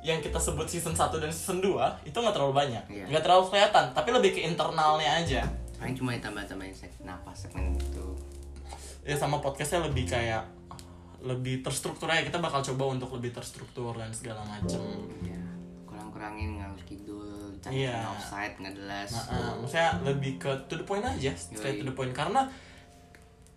yang 0.00 0.18
kita 0.18 0.38
sebut 0.38 0.64
season 0.64 0.92
1 0.92 1.10
dan 1.14 1.28
season 1.28 1.58
2 1.58 1.74
itu 2.04 2.14
nggak 2.14 2.32
terlalu 2.32 2.54
banyak. 2.54 2.84
Iya. 2.86 3.04
nggak 3.08 3.22
terlalu 3.22 3.44
kelihatan 3.48 3.84
tapi 3.92 4.08
lebih 4.10 4.30
ke 4.32 4.40
internalnya 4.42 5.10
aja. 5.16 5.42
Paling 5.74 5.94
cuma 5.94 6.10
ditambah-tambahin 6.12 6.72
segmen 6.72 7.08
apa 7.08 7.30
segmen 7.30 7.72
itu 7.72 8.06
ya 9.02 9.14
sama 9.14 9.38
podcastnya 9.38 9.82
lebih 9.82 10.04
kayak 10.04 10.42
lebih 11.18 11.62
terstruktur 11.62 12.06
aja. 12.06 12.22
Kita 12.22 12.38
bakal 12.38 12.62
coba 12.62 12.94
untuk 12.94 13.10
lebih 13.12 13.32
terstruktur 13.32 13.90
dan 13.92 14.10
segala 14.10 14.42
macem. 14.44 14.78
Ya 15.20 15.38
kurang-kurangin 15.84 16.56
ngalur 16.56 16.78
kidul 16.84 17.26
cari 17.58 17.82
Iya. 17.82 18.06
offside 18.06 18.54
nggak 18.54 18.74
jelas. 18.76 19.10
Nah, 19.10 19.24
eh, 19.32 19.52
maksudnya 19.58 19.90
lebih 20.04 20.32
ke 20.38 20.50
to 20.66 20.74
the 20.74 20.84
point 20.84 21.02
aja 21.02 21.34
straight 21.34 21.78
to 21.78 21.84
the 21.84 21.92
point. 21.92 22.12
Karena 22.12 22.46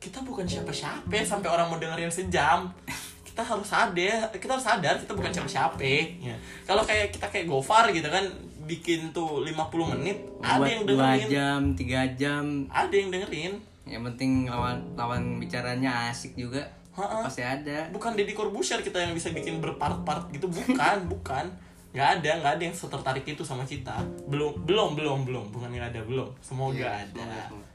kita 0.01 0.25
bukan 0.25 0.41
siapa-siapa 0.43 1.05
ya, 1.07 1.21
sampai 1.21 1.45
orang 1.45 1.69
mau 1.69 1.77
dengerin 1.77 2.09
sejam 2.09 2.65
kita 3.31 3.41
harus 3.41 3.63
sadar 3.65 4.27
kita 4.29 4.51
harus 4.51 4.65
sadar 4.65 4.95
kita 4.95 5.15
bukan 5.15 5.31
siapa-siapa 5.31 5.79
ya. 5.79 6.35
kalau 6.67 6.83
kayak 6.83 7.09
kita 7.09 7.25
kayak 7.25 7.47
Gofar 7.47 7.87
gitu 7.89 8.05
kan 8.05 8.27
bikin 8.61 9.09
tuh 9.09 9.41
50 9.41 9.93
menit 9.95 10.17
ada 10.39 10.59
buat 10.59 10.67
yang 10.67 10.83
dua 10.83 11.15
dengerin 11.17 11.27
jam 11.27 11.61
tiga 11.73 12.01
jam. 12.13 12.43
Ada 12.67 12.93
yang 12.93 13.09
dengerin. 13.09 13.53
Yang 13.83 14.01
penting 14.13 14.31
lawan 14.47 14.77
lawan 14.93 15.39
bicaranya 15.39 16.07
asik 16.07 16.37
juga. 16.37 16.61
Ha-ha. 16.91 17.23
pasti 17.23 17.39
ada. 17.39 17.87
Bukan 17.89 18.13
Deddy 18.13 18.31
Corbuzier 18.31 18.79
kita 18.79 18.99
yang 18.99 19.15
bisa 19.15 19.31
bikin 19.31 19.59
berpart-part 19.59 20.27
gitu 20.29 20.45
bukan 20.47 20.97
bukan. 21.13 21.47
Nggak 21.91 22.09
ada 22.19 22.29
nggak 22.39 22.51
ada 22.59 22.63
yang 22.63 22.75
setertarik 22.75 23.25
itu 23.25 23.43
sama 23.43 23.63
kita 23.63 23.95
belum 24.27 24.63
belum 24.63 24.95
belum 24.95 25.19
belum. 25.23 25.45
Bukan 25.51 25.67
nggak 25.71 25.91
ada 25.91 26.01
belum. 26.03 26.29
Semoga 26.39 26.75
Iya, 26.77 26.91
ada. 27.09 27.23
semoga, 27.23 27.41
semoga. 27.47 27.67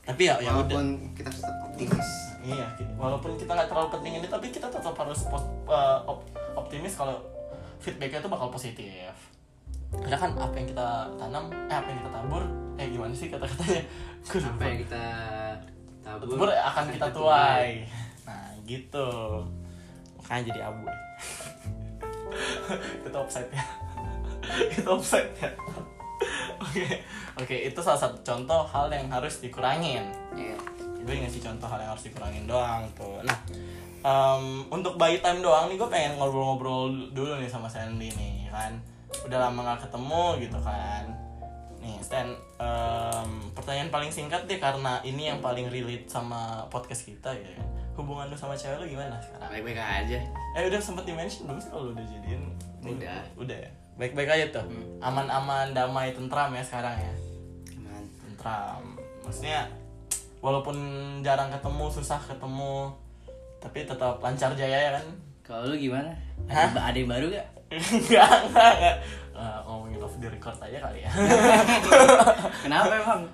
tapi 0.00 0.22
ya 0.26 0.34
ya 0.40 0.50
udah. 0.56 0.80
kita 1.14 1.30
tetap 1.30 1.54
optimis 1.68 2.08
iya 2.40 2.66
ki- 2.74 2.88
walaupun 2.94 3.36
kita 3.36 3.52
nggak 3.52 3.68
terlalu 3.68 3.88
penting 3.90 4.12
ini 4.16 4.26
tapi 4.26 4.48
kita 4.48 4.66
tetap 4.66 4.94
harus 4.94 5.24
eh, 5.24 5.98
op- 6.04 6.26
optimis 6.54 6.94
kalau 6.94 7.16
feedbacknya 7.78 8.20
itu 8.20 8.28
bakal 8.28 8.48
positif. 8.48 9.12
Karena 9.90 10.16
kan 10.16 10.30
apa 10.34 10.54
yang 10.54 10.68
kita 10.68 10.88
tanam 11.16 11.44
eh 11.66 11.74
apa 11.74 11.88
yang 11.88 11.98
kita 11.98 12.10
tabur 12.12 12.42
eh 12.76 12.86
gimana 12.88 13.12
sih 13.12 13.26
kata-katanya? 13.26 13.82
Apa 14.52 14.62
yang 14.62 14.78
kita 14.80 15.04
tabur, 16.00 16.26
tabur 16.30 16.48
akan 16.52 16.84
kita 16.92 17.06
tuai. 17.10 17.82
nah 18.22 18.52
gitu. 18.62 19.08
Makanya 20.16 20.42
jadi 20.46 20.60
abu. 20.64 20.84
Kita 23.02 23.16
offside 23.18 23.50
ya 23.50 23.64
kita 24.70 24.88
offside 24.96 25.30
ya 25.36 25.50
oke 26.58 26.84
oke 27.36 27.56
itu 27.56 27.80
salah 27.80 27.98
satu 27.98 28.18
contoh 28.20 28.62
hal 28.64 28.86
yang 28.88 29.06
harus 29.08 29.38
dikurangin. 29.38 30.04
Iya. 30.34 30.49
Gue 31.10 31.26
ngasih 31.26 31.42
contoh 31.42 31.66
hal 31.66 31.82
yang 31.82 31.90
harus 31.90 32.06
dikurangin 32.06 32.46
doang 32.46 32.86
tuh. 32.94 33.18
Nah 33.26 33.38
em, 34.06 34.44
untuk 34.70 34.94
buy 34.94 35.18
time 35.18 35.42
doang 35.42 35.66
nih 35.66 35.74
gue 35.74 35.88
pengen 35.90 36.14
ngobrol-ngobrol 36.22 37.10
dulu 37.10 37.34
nih 37.42 37.50
sama 37.50 37.66
Sandy 37.66 38.14
nih 38.14 38.46
kan. 38.46 38.78
Udah 39.26 39.50
lama 39.50 39.74
gak 39.74 39.90
ketemu 39.90 40.38
gitu 40.38 40.58
kan. 40.62 41.04
Nih 41.82 41.98
Stan 41.98 42.30
em, 42.62 43.30
pertanyaan 43.58 43.90
paling 43.90 44.14
singkat 44.14 44.46
deh 44.46 44.62
karena 44.62 45.02
ini 45.02 45.34
yang 45.34 45.42
paling 45.42 45.66
relate 45.66 46.06
sama 46.06 46.62
podcast 46.70 47.10
kita 47.10 47.34
ya. 47.34 47.58
Hubungan 47.98 48.30
lu 48.30 48.38
sama 48.38 48.54
cewek 48.54 48.78
lu 48.78 48.86
gimana 48.94 49.18
sekarang? 49.18 49.50
Baik-baik 49.50 49.82
aja. 49.82 50.18
Eh 50.54 50.62
udah 50.70 50.78
sempet 50.78 51.10
di 51.10 51.12
mention 51.12 51.50
belum 51.50 51.58
sih 51.58 51.74
kalau 51.74 51.90
lu 51.90 51.92
udah 51.98 52.06
jadian? 52.06 52.40
Udah. 52.86 53.20
udah 53.34 53.58
ya? 53.66 53.70
Baik-baik 53.98 54.30
aja 54.30 54.46
tuh. 54.54 54.64
Aman-aman 55.02 55.74
damai 55.74 56.14
tentram 56.14 56.54
ya 56.54 56.62
sekarang 56.62 56.94
ya? 56.96 57.12
Aman. 57.76 58.06
tentram. 58.22 58.96
Maksudnya 59.26 59.68
walaupun 60.40 60.76
jarang 61.20 61.52
ketemu 61.52 61.84
susah 61.92 62.20
ketemu 62.20 62.92
tapi 63.60 63.84
tetap 63.84 64.20
lancar 64.24 64.52
jaya 64.56 64.78
ya 64.88 64.90
kan? 64.96 65.06
Kalau 65.44 65.68
lu 65.68 65.76
gimana? 65.76 66.12
Hah? 66.48 66.72
ada, 66.72 66.92
ada 66.92 66.96
yang 66.96 67.10
baru 67.12 67.26
gak 67.28 67.46
enggak 67.70 68.30
enggak 68.48 68.70
enggak 68.80 68.96
Eh, 69.40 69.58
ngomongin 69.64 70.04
off 70.04 70.12
the 70.20 70.28
record 70.28 70.52
aja 70.60 70.78
kali 70.84 71.00
ya. 71.00 71.10
Kenapa 72.68 72.92
emang? 72.92 73.24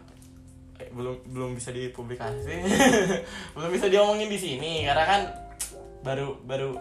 Eh, 0.78 0.86
belum 0.94 1.18
belum 1.34 1.50
bisa 1.58 1.74
dipublikasi. 1.74 2.62
Belum 3.58 3.70
bisa 3.74 3.90
diomongin 3.90 4.30
di 4.30 4.38
sini 4.38 4.86
karena 4.86 5.02
kan 5.02 5.20
baru 6.06 6.38
baru 6.46 6.78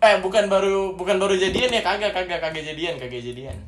eh 0.00 0.16
bukan 0.22 0.46
baru 0.46 0.94
bukan 0.94 1.18
baru 1.18 1.34
jadian 1.34 1.74
ya 1.74 1.82
kagak 1.82 2.14
kagak 2.14 2.38
kagak 2.38 2.62
jadian 2.62 2.94
kagak 2.96 3.20
jadian 3.20 3.58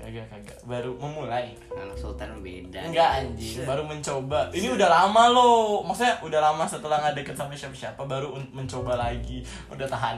kagak 0.00 0.26
kagak 0.32 0.58
baru 0.64 0.96
memulai 0.96 1.52
kalau 1.68 1.92
Sultan 1.92 2.40
beda 2.40 2.80
Enggak 2.88 3.20
anjing, 3.20 3.68
baru 3.68 3.84
mencoba. 3.84 4.48
Ini 4.48 4.72
udah 4.72 4.88
lama 4.88 5.22
loh. 5.28 5.84
Maksudnya 5.84 6.16
udah 6.24 6.40
lama 6.40 6.64
setelah 6.64 6.96
nggak 7.04 7.20
deket 7.20 7.36
sama 7.36 7.52
siapa-siapa 7.52 8.00
baru 8.08 8.32
un- 8.32 8.50
mencoba 8.50 8.96
lagi. 8.96 9.44
Udah 9.68 9.84
tahan. 9.84 10.16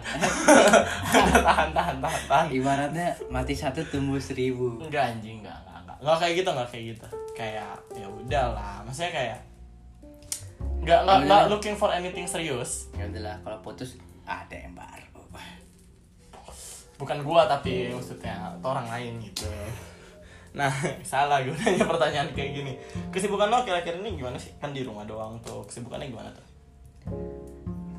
udah 1.27 1.43
tahan, 1.43 1.69
tahan, 1.75 1.97
tahan, 1.99 2.23
tahan. 2.31 2.47
ibaratnya 2.55 3.11
mati 3.29 3.53
satu 3.53 3.83
tumbuh 3.91 4.23
seribu 4.23 4.79
Enggak 4.79 5.19
anjing, 5.19 5.43
enggak, 5.43 5.59
enggak, 5.67 5.79
enggak. 5.83 5.97
Enggak 5.99 6.17
kayak 6.23 6.35
gitu, 6.39 6.49
enggak 6.55 6.69
kayak 6.71 6.85
gitu. 6.95 7.07
Kayak 7.35 7.73
ya 7.99 8.07
udahlah. 8.07 8.77
Maksudnya 8.87 9.12
kayak 9.12 9.39
enggak 10.79 10.99
enggak 11.03 11.19
enggak 11.27 11.43
looking 11.51 11.75
for 11.75 11.91
anything 11.91 12.25
serius. 12.31 12.87
ya 12.95 13.11
udahlah 13.11 13.37
kalau 13.43 13.59
putus 13.61 13.99
ada 14.23 14.55
yang 14.55 14.73
bukan 17.02 17.18
gua 17.26 17.50
tapi 17.50 17.90
maksudnya 17.90 18.54
atau 18.54 18.71
orang 18.71 18.87
lain 18.87 19.18
gitu. 19.18 19.50
Nah 20.54 20.71
salah 21.11 21.42
gue 21.42 21.50
nanya 21.50 21.82
pertanyaan 21.82 22.30
kayak 22.30 22.62
gini. 22.62 22.73
Kesibukan 23.11 23.50
lo 23.50 23.66
kira-kira 23.66 23.99
ini 23.99 24.14
gimana 24.14 24.38
sih? 24.38 24.54
Kan 24.62 24.71
di 24.71 24.87
rumah 24.87 25.02
doang 25.02 25.35
tuh. 25.42 25.66
Kesibukannya 25.66 26.14
gimana 26.14 26.30
tuh? 26.30 26.47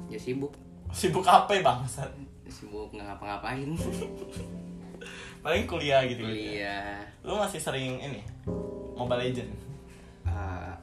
Ya 0.08 0.16
sibuk. 0.16 0.56
Sibuk 0.96 1.28
apa 1.28 1.52
ya 1.52 1.62
bangsat? 1.66 2.08
Sibuk 2.48 2.96
nggak 2.96 3.04
ngapa-ngapain. 3.04 3.68
Paling 5.44 5.68
kuliah 5.68 6.08
gitu 6.08 6.24
gitu 6.24 6.32
kuliah. 6.32 7.04
Lu 7.28 7.36
masih 7.36 7.60
sering 7.60 8.00
ini 8.00 8.24
mobile 8.96 9.20
legend? 9.20 9.52
Eh, 10.24 10.74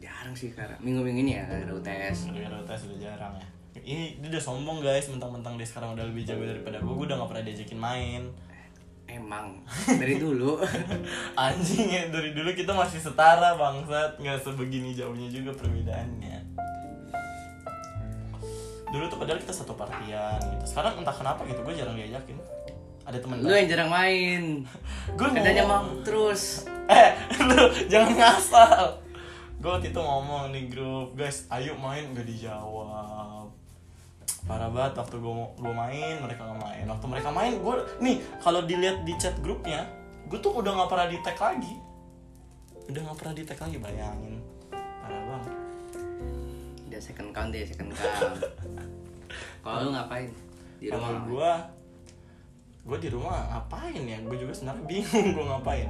jarang 0.00 0.32
sih 0.32 0.48
karena 0.56 0.78
minggu-minggu 0.80 1.20
ini 1.20 1.32
ya 1.36 1.44
ada 1.44 1.72
UTS 1.76 2.32
gara-gara 2.32 2.56
UTS 2.64 2.82
udah 2.88 2.98
jarang 2.98 3.34
ya 3.36 3.48
Ih, 3.86 4.18
dia 4.18 4.34
udah 4.34 4.42
sombong 4.42 4.82
guys, 4.82 5.06
mentang-mentang 5.06 5.54
dia 5.54 5.62
sekarang 5.62 5.94
udah 5.94 6.02
lebih 6.10 6.26
jago 6.26 6.42
daripada 6.42 6.82
gue, 6.82 6.90
gue 6.90 7.06
udah 7.06 7.22
gak 7.22 7.30
pernah 7.30 7.44
diajakin 7.46 7.78
main. 7.78 8.22
Emang. 9.06 9.62
Dari 9.86 10.18
dulu. 10.18 10.58
Anjing 11.38 11.94
ya, 11.94 12.10
dari 12.10 12.34
dulu 12.34 12.50
kita 12.50 12.74
masih 12.74 12.98
setara 12.98 13.54
bangsat. 13.54 14.18
Gak 14.18 14.42
sebegini 14.42 14.90
jauhnya 14.90 15.30
juga 15.30 15.54
perbedaannya. 15.54 16.58
Dulu 18.90 19.06
tuh 19.06 19.18
padahal 19.22 19.38
kita 19.38 19.54
satu 19.54 19.78
partian 19.78 20.42
gitu. 20.42 20.66
Sekarang 20.66 20.98
entah 20.98 21.14
kenapa 21.14 21.46
gitu, 21.46 21.62
gue 21.62 21.74
jarang 21.78 21.94
diajakin. 21.94 22.42
Ada 23.06 23.22
temen 23.22 23.38
lu 23.38 23.54
yang 23.54 23.70
jarang 23.70 23.90
main. 23.94 24.66
Gue 25.14 25.30
katanya 25.30 25.62
mau 25.62 25.86
terus. 26.02 26.66
Eh, 26.90 27.14
lu 27.46 27.70
jangan 27.86 28.18
ngasal. 28.18 28.98
Gue 29.62 29.70
waktu 29.70 29.94
itu 29.94 30.00
ngomong 30.02 30.50
di 30.50 30.66
grup 30.66 31.14
Guys, 31.14 31.46
ayo 31.54 31.78
main, 31.78 32.10
gak 32.10 32.26
dijawab 32.26 33.65
Parah 34.46 34.70
banget 34.70 34.94
waktu 34.94 35.18
gue 35.18 35.34
gue 35.58 35.74
main, 35.74 36.14
mereka 36.22 36.46
nggak 36.46 36.62
main. 36.62 36.84
Waktu 36.86 37.06
mereka 37.10 37.28
main, 37.34 37.52
gue 37.58 37.74
Nih, 37.98 38.22
kalau 38.38 38.62
dilihat 38.62 39.02
di 39.02 39.12
chat 39.18 39.34
grupnya 39.42 39.82
Gue 40.26 40.38
tuh 40.42 40.58
udah 40.58 40.74
gak 40.74 40.90
pernah 40.90 41.06
di 41.06 41.18
tag 41.22 41.38
lagi. 41.38 41.74
Udah 42.90 43.00
gak 43.06 43.18
pernah 43.22 43.34
di 43.34 43.42
tag 43.46 43.58
lagi, 43.62 43.78
bayangin. 43.78 44.34
Parah 44.74 45.22
banget. 45.22 45.54
Udah 46.90 47.00
second 47.00 47.30
count 47.30 47.50
deh 47.54 47.62
second 47.62 47.94
count. 47.94 48.42
Kalau 49.62 49.78
lu 49.86 49.90
ngapain? 49.94 50.30
Di 50.82 50.90
Kalau 50.90 51.10
rumah. 51.14 51.22
gue 51.26 51.52
Gue 52.86 52.98
di 53.02 53.08
rumah 53.10 53.34
ngapain 53.50 54.02
ya? 54.02 54.18
Gue 54.22 54.36
juga 54.38 54.52
sebenarnya 54.54 54.82
bingung 54.86 55.26
gue 55.34 55.44
ngapain. 55.46 55.88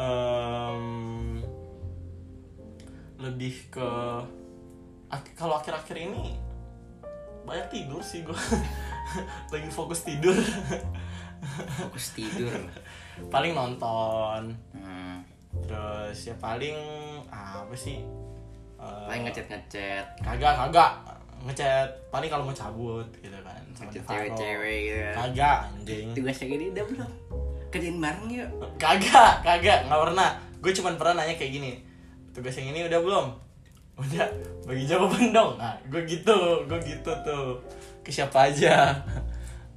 Em, 0.00 0.84
Lebih 3.20 3.68
ke 3.68 3.88
Kalau 5.36 5.54
akhir-akhir 5.60 5.96
ini 5.96 6.36
Banyak 7.48 7.68
tidur 7.72 8.00
sih 8.04 8.20
gue 8.20 8.36
Lagi 9.52 9.70
fokus 9.72 10.04
tidur. 10.04 10.36
Fokus 11.80 12.12
tidur. 12.12 12.52
Paling 13.34 13.56
nonton. 13.56 14.52
Hmm. 14.76 15.24
Terus 15.64 16.28
ya 16.28 16.36
paling 16.36 16.76
Apa 17.32 17.72
sih? 17.72 18.04
Eh, 18.78 19.04
paling 19.08 19.24
ngechat 19.26 19.48
ngechat 19.48 20.04
Kagak, 20.20 20.54
kagak. 20.60 20.92
Ngechat 21.48 21.88
Paling 22.12 22.28
kalau 22.28 22.44
mau 22.44 22.52
cabut 22.52 23.08
gitu 23.24 23.34
kan 23.40 23.64
sama 23.72 23.90
cewek-cewek 23.90 24.78
gitu. 24.92 25.08
Kagak 25.16 25.56
anjing. 25.72 26.06
Tugasnya 26.12 26.46
gini 26.52 26.64
udah 26.76 26.84
belum? 26.84 27.10
Kerjain 27.72 27.96
bareng 27.96 28.28
yuk. 28.28 28.48
Kagak, 28.76 29.40
kagak, 29.40 29.88
nggak 29.88 30.00
pernah. 30.04 30.30
Gue 30.60 30.72
cuma 30.76 30.92
pernah 31.00 31.24
nanya 31.24 31.34
kayak 31.40 31.52
gini. 31.56 31.72
Tugas 32.36 32.54
yang 32.60 32.76
ini 32.76 32.84
udah 32.86 33.00
belum? 33.00 33.47
Udah, 33.98 34.30
bagi 34.62 34.84
jawaban 34.86 35.34
dong. 35.34 35.58
Nah, 35.58 35.74
gue 35.90 36.02
gitu, 36.06 36.64
gue 36.70 36.78
gitu 36.86 37.10
tuh. 37.26 37.58
Ke 38.06 38.10
siapa 38.14 38.46
aja. 38.46 38.94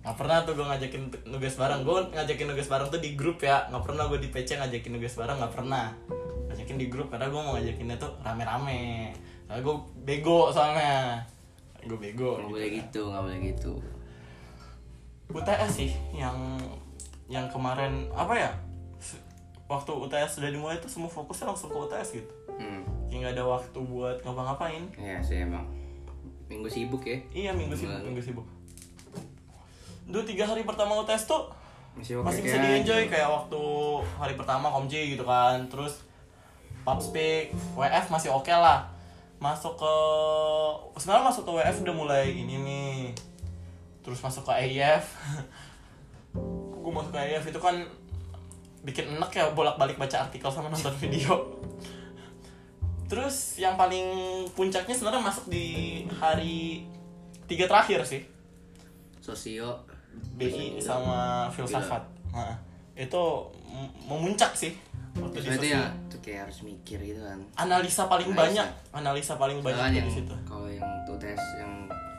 Nggak 0.01 0.16
pernah 0.18 0.38
tuh 0.46 0.54
gue 0.58 0.66
ngajakin 0.66 1.01
nugas 1.30 1.58
bareng. 1.58 1.82
Gue 1.82 1.98
ngajakin 2.13 2.48
nugas 2.54 2.69
bareng 2.69 2.88
tuh 2.93 3.02
di 3.02 3.17
grup 3.17 3.41
ya. 3.41 3.65
Nggak 3.74 3.84
pernah 3.86 4.06
gue 4.10 4.19
di 4.22 4.30
PC 4.30 4.62
ngajakin 4.62 4.91
nugas 4.93 5.13
bareng, 5.17 5.38
nggak 5.41 5.54
pernah. 5.54 5.89
Ngajakin 6.54 6.78
di 6.78 6.88
grup 6.89 7.10
karena 7.10 7.34
gue 7.34 7.41
mau 7.41 7.54
ngajakinnya 7.58 7.98
tuh 7.98 8.12
rame-rame. 8.22 9.13
Soalnya 9.50 9.62
gue 9.65 9.76
bego 10.06 10.54
soalnya. 10.54 11.26
Gue 11.82 11.98
bego. 11.98 12.38
nggak 12.38 12.50
boleh 12.54 12.69
gitu 12.78 13.02
nggak 13.10 13.24
boleh 13.26 13.39
gitu 13.41 13.74
UTS 15.32 15.72
sih 15.72 15.91
yang 16.12 16.60
yang 17.32 17.48
kemarin 17.48 18.12
apa 18.12 18.36
ya 18.36 18.52
waktu 19.72 19.91
UTS 19.95 20.43
sudah 20.43 20.52
dimulai 20.52 20.76
tuh 20.84 20.91
semua 20.91 21.08
fokusnya 21.08 21.48
langsung 21.48 21.72
ke 21.72 21.78
UTS 21.80 22.10
gitu 22.19 22.34
hmm. 22.60 22.84
Kayak 23.12 23.28
nggak 23.28 23.34
ada 23.36 23.43
waktu 23.43 23.80
buat 23.84 24.17
ngapa-ngapain. 24.24 24.84
Ya 24.95 25.19
sih 25.19 25.43
emang. 25.43 25.67
Minggu 26.47 26.71
sibuk 26.71 27.04
ya? 27.04 27.19
Iya 27.36 27.52
minggu 27.52 27.76
sibuk 27.76 27.91
Gimana? 27.91 28.08
minggu 28.08 28.21
sibuk. 28.24 28.47
Dua 30.08 30.24
tiga 30.24 30.47
hari 30.47 30.63
pertama 30.63 30.95
UTS 31.04 31.28
tuh 31.28 31.52
masih 31.91 32.24
oke 32.24 32.32
masih 32.32 32.39
bisa 32.47 32.56
di 32.63 32.80
enjoy 32.80 33.12
kayak 33.12 33.28
waktu 33.28 33.60
hari 34.15 34.39
pertama 34.39 34.71
komji 34.71 35.19
gitu 35.19 35.28
kan. 35.28 35.60
Terus 35.67 36.08
pub 36.88 37.04
speak 37.04 37.52
WF 37.76 38.08
masih 38.08 38.32
oke 38.32 38.47
lah. 38.47 38.88
Masuk 39.43 39.76
ke 39.76 39.95
sebenarnya 41.04 41.28
masuk 41.28 41.43
ke 41.43 41.52
WF 41.52 41.76
udah 41.84 41.95
mulai 41.95 42.32
ini 42.32 42.56
nih. 42.63 42.95
Terus 44.08 44.24
masuk 44.24 44.47
ke 44.47 44.56
AIF 44.56 45.04
gue 46.82 46.91
masuk 46.95 47.12
ke 47.12 47.19
AIF 47.19 47.43
itu 47.43 47.60
kan 47.60 47.76
bikin 48.82 49.06
enak 49.19 49.30
ya 49.30 49.45
bolak-balik 49.54 50.00
baca 50.02 50.26
artikel 50.26 50.50
sama 50.50 50.74
nonton 50.74 50.89
video 50.97 51.38
terus 53.12 53.60
yang 53.60 53.76
paling 53.76 54.08
puncaknya 54.56 54.95
sebenarnya 54.95 55.19
masuk 55.19 55.52
di 55.52 55.67
hari 56.15 56.88
tiga 57.43 57.67
terakhir 57.67 58.08
sih 58.08 58.24
sosio 59.19 59.84
BI 60.39 60.80
sama 60.80 61.52
filsafat. 61.52 62.04
Nah, 62.32 62.56
itu 62.95 63.24
memuncak 64.08 64.56
sih 64.56 64.71
waktu 65.12 65.43
di 65.43 65.47
itu 65.52 65.60
sosio. 65.60 65.76
ya 65.76 65.84
tuh 66.08 66.19
kayak 66.24 66.47
harus 66.47 66.63
mikir 66.63 67.00
gitu 67.00 67.19
kan 67.19 67.39
Analisa 67.60 68.08
paling 68.08 68.32
Analisa. 68.32 68.43
banyak, 68.63 68.67
analisa 68.95 69.34
paling 69.36 69.60
banyak 69.60 70.00
yang 70.00 70.08
di 70.08 70.13
situ. 70.15 70.34
kalau 70.47 70.71
yang 70.71 70.88
tuh 71.04 71.19
tes 71.19 71.39
yang 71.60 71.71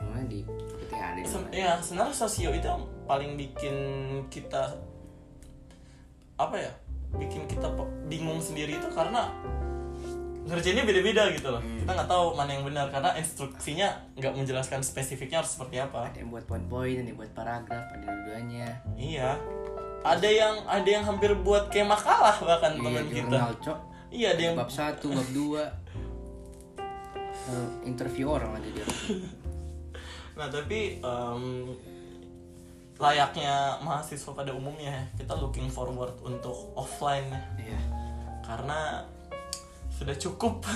mana 0.05 0.21
di 0.29 0.45
Sen- 1.25 1.41
namanya. 1.49 1.57
ya, 1.57 1.71
sebenarnya 1.81 2.13
sosio 2.13 2.53
itu 2.53 2.69
paling 3.03 3.33
bikin 3.33 3.75
kita 4.29 4.77
apa 6.35 6.55
ya? 6.55 6.69
Bikin 7.13 7.45
kita 7.45 7.65
bingung 8.05 8.37
sendiri 8.37 8.77
itu 8.77 8.89
karena 8.89 9.29
ngerjainnya 10.43 10.83
beda-beda 10.83 11.23
gitu 11.31 11.47
loh. 11.49 11.61
Hmm. 11.61 11.79
Kita 11.79 11.91
nggak 11.93 12.09
tahu 12.09 12.25
mana 12.35 12.51
yang 12.51 12.63
benar 12.63 12.85
karena 12.87 13.11
instruksinya 13.15 13.87
nggak 14.13 14.33
menjelaskan 14.35 14.79
spesifiknya 14.81 15.39
harus 15.39 15.55
seperti 15.55 15.79
apa. 15.79 16.11
ada 16.11 16.17
yang 16.19 16.29
buat 16.29 16.43
poin-poin 16.43 16.99
ada 16.99 17.07
yang 17.07 17.15
buat 17.15 17.31
paragraf 17.31 17.83
ada 17.89 18.03
dua-duanya 18.03 18.67
Iya. 18.93 19.39
Ada 20.03 20.27
yang 20.27 20.55
ada 20.67 20.89
yang 20.89 21.03
hampir 21.03 21.31
buat 21.31 21.71
kayak 21.71 21.87
makalah 21.87 22.35
bahkan 22.39 22.75
iya 22.75 22.83
teman 22.83 23.05
kita. 23.07 23.39
cok 23.57 23.79
Iya, 24.13 24.27
ada 24.35 24.41
yang 24.43 24.55
bab 24.55 24.69
satu 24.69 25.07
bab 25.09 25.29
dua 25.31 25.63
Eh, 27.43 27.67
interview 27.83 28.31
orang 28.31 28.55
lagi 28.55 28.71
dia 28.71 28.87
Nah 30.39 30.47
tapi 30.47 30.95
em, 30.97 31.43
layaknya 32.95 33.77
mahasiswa 33.79 34.31
pada 34.31 34.51
umumnya 34.51 34.91
ya, 34.91 35.03
kita 35.19 35.33
looking 35.35 35.67
forward 35.67 36.13
untuk 36.21 36.71
offline 36.73 37.27
ya. 37.29 37.41
iya 37.59 37.79
karena 38.43 39.03
sudah 39.97 40.15
cukup. 40.17 40.63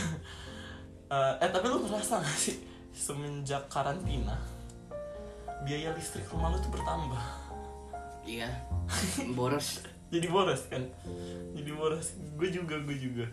Eh, 1.08 1.34
eh 1.40 1.48
tapi 1.48 1.72
lu 1.72 1.88
ngerasa 1.88 2.20
gak 2.20 2.36
sih 2.36 2.60
semenjak 2.92 3.64
karantina 3.72 4.36
biaya 5.64 5.96
listrik 5.96 6.28
rumah 6.28 6.52
lu 6.52 6.60
tuh 6.60 6.68
bertambah, 6.68 7.24
iya 8.28 8.52
boros 9.32 9.88
jadi 10.14 10.28
boros 10.32 10.72
kan? 10.72 10.84
Jadi 11.52 11.72
boros. 11.76 12.16
Gue 12.40 12.48
juga, 12.48 12.80
gue 12.80 12.96
juga. 12.96 13.26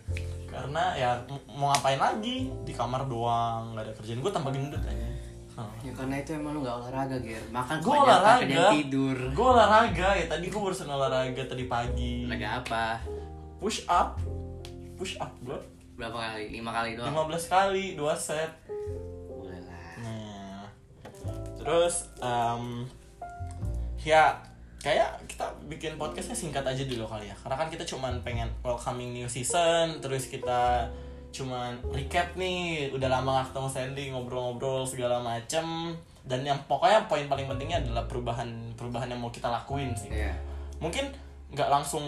Karena 0.51 0.95
ya 0.99 1.11
mau 1.55 1.71
ngapain 1.71 1.99
lagi 1.99 2.51
di 2.67 2.73
kamar 2.75 3.07
doang, 3.07 3.75
nggak 3.75 3.85
ada 3.87 3.93
kerjaan. 3.95 4.19
Gue 4.19 4.33
tambah 4.35 4.51
gendut 4.51 4.83
aja. 4.83 5.09
Oh. 5.55 5.71
ya 5.87 5.95
karena 5.95 6.19
itu 6.19 6.35
emang 6.35 6.51
lu 6.59 6.67
gak 6.67 6.83
olahraga 6.83 7.15
ger 7.23 7.39
makan 7.55 7.79
gue 7.79 7.95
olahraga 7.95 8.75
tidur 8.75 9.15
gue 9.15 9.47
olahraga 9.55 10.19
ya 10.19 10.27
tadi 10.27 10.51
gue 10.51 10.59
barusan 10.59 10.91
olahraga 10.91 11.47
tadi 11.47 11.71
pagi 11.71 12.27
olahraga 12.27 12.49
apa 12.59 12.87
push 13.63 13.87
up 13.87 14.19
push 14.99 15.15
up 15.23 15.31
gue 15.47 15.55
berapa 15.95 16.15
kali? 16.15 16.51
Lima 16.51 16.71
kali 16.75 16.99
doang? 16.99 17.15
15 17.31 17.55
kali 17.55 17.85
dua 17.95 18.15
set. 18.19 18.51
Boleh 19.31 19.61
lah. 19.63 19.95
Nah. 20.03 20.67
Terus 21.59 22.11
em, 22.19 22.87
ya 24.03 24.37
kayak 24.85 25.17
kita 25.25 25.49
bikin 25.65 25.97
podcastnya 25.97 26.37
singkat 26.37 26.67
aja 26.67 26.85
dulu 26.85 27.09
kali 27.09 27.31
ya. 27.31 27.37
Karena 27.41 27.57
kan 27.57 27.69
kita 27.73 27.87
cuman 27.87 28.21
pengen 28.21 28.51
welcoming 28.61 29.17
new 29.17 29.29
season 29.31 30.03
terus 30.03 30.29
kita 30.29 30.91
cuman 31.31 31.79
recap 31.95 32.35
nih. 32.37 32.91
Udah 32.93 33.09
lama 33.09 33.41
gak 33.41 33.55
ketemu 33.55 33.69
Sandy 33.71 34.05
ngobrol-ngobrol 34.13 34.85
segala 34.85 35.23
macem. 35.23 35.97
Dan 36.25 36.41
yang 36.41 36.57
pokoknya 36.65 37.05
poin 37.05 37.29
paling 37.29 37.45
pentingnya 37.45 37.85
adalah 37.85 38.09
perubahan 38.09 38.49
perubahan 38.75 39.13
yang 39.13 39.21
mau 39.21 39.33
kita 39.33 39.49
lakuin 39.49 39.93
sih. 39.93 40.09
Iya. 40.09 40.33
Mungkin 40.81 41.13
nggak 41.55 41.71
langsung 41.71 42.03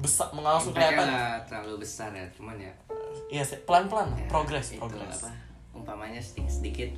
besar 0.00 0.32
langsung 0.32 0.72
Impactnya 0.72 0.94
kelihatan. 0.96 1.08
nggak 1.12 1.38
terlalu 1.50 1.74
besar 1.82 2.10
ya 2.14 2.26
cuman 2.32 2.56
ya 2.56 2.72
iya 3.28 3.42
pelan 3.68 3.86
pelan 3.90 4.08
ya, 4.16 4.24
progress 4.30 4.74
itu 4.74 4.80
progress 4.80 5.28
apa 5.28 5.30
umpamanya 5.72 6.20
sedikit 6.20 6.52
sedikit 6.52 6.90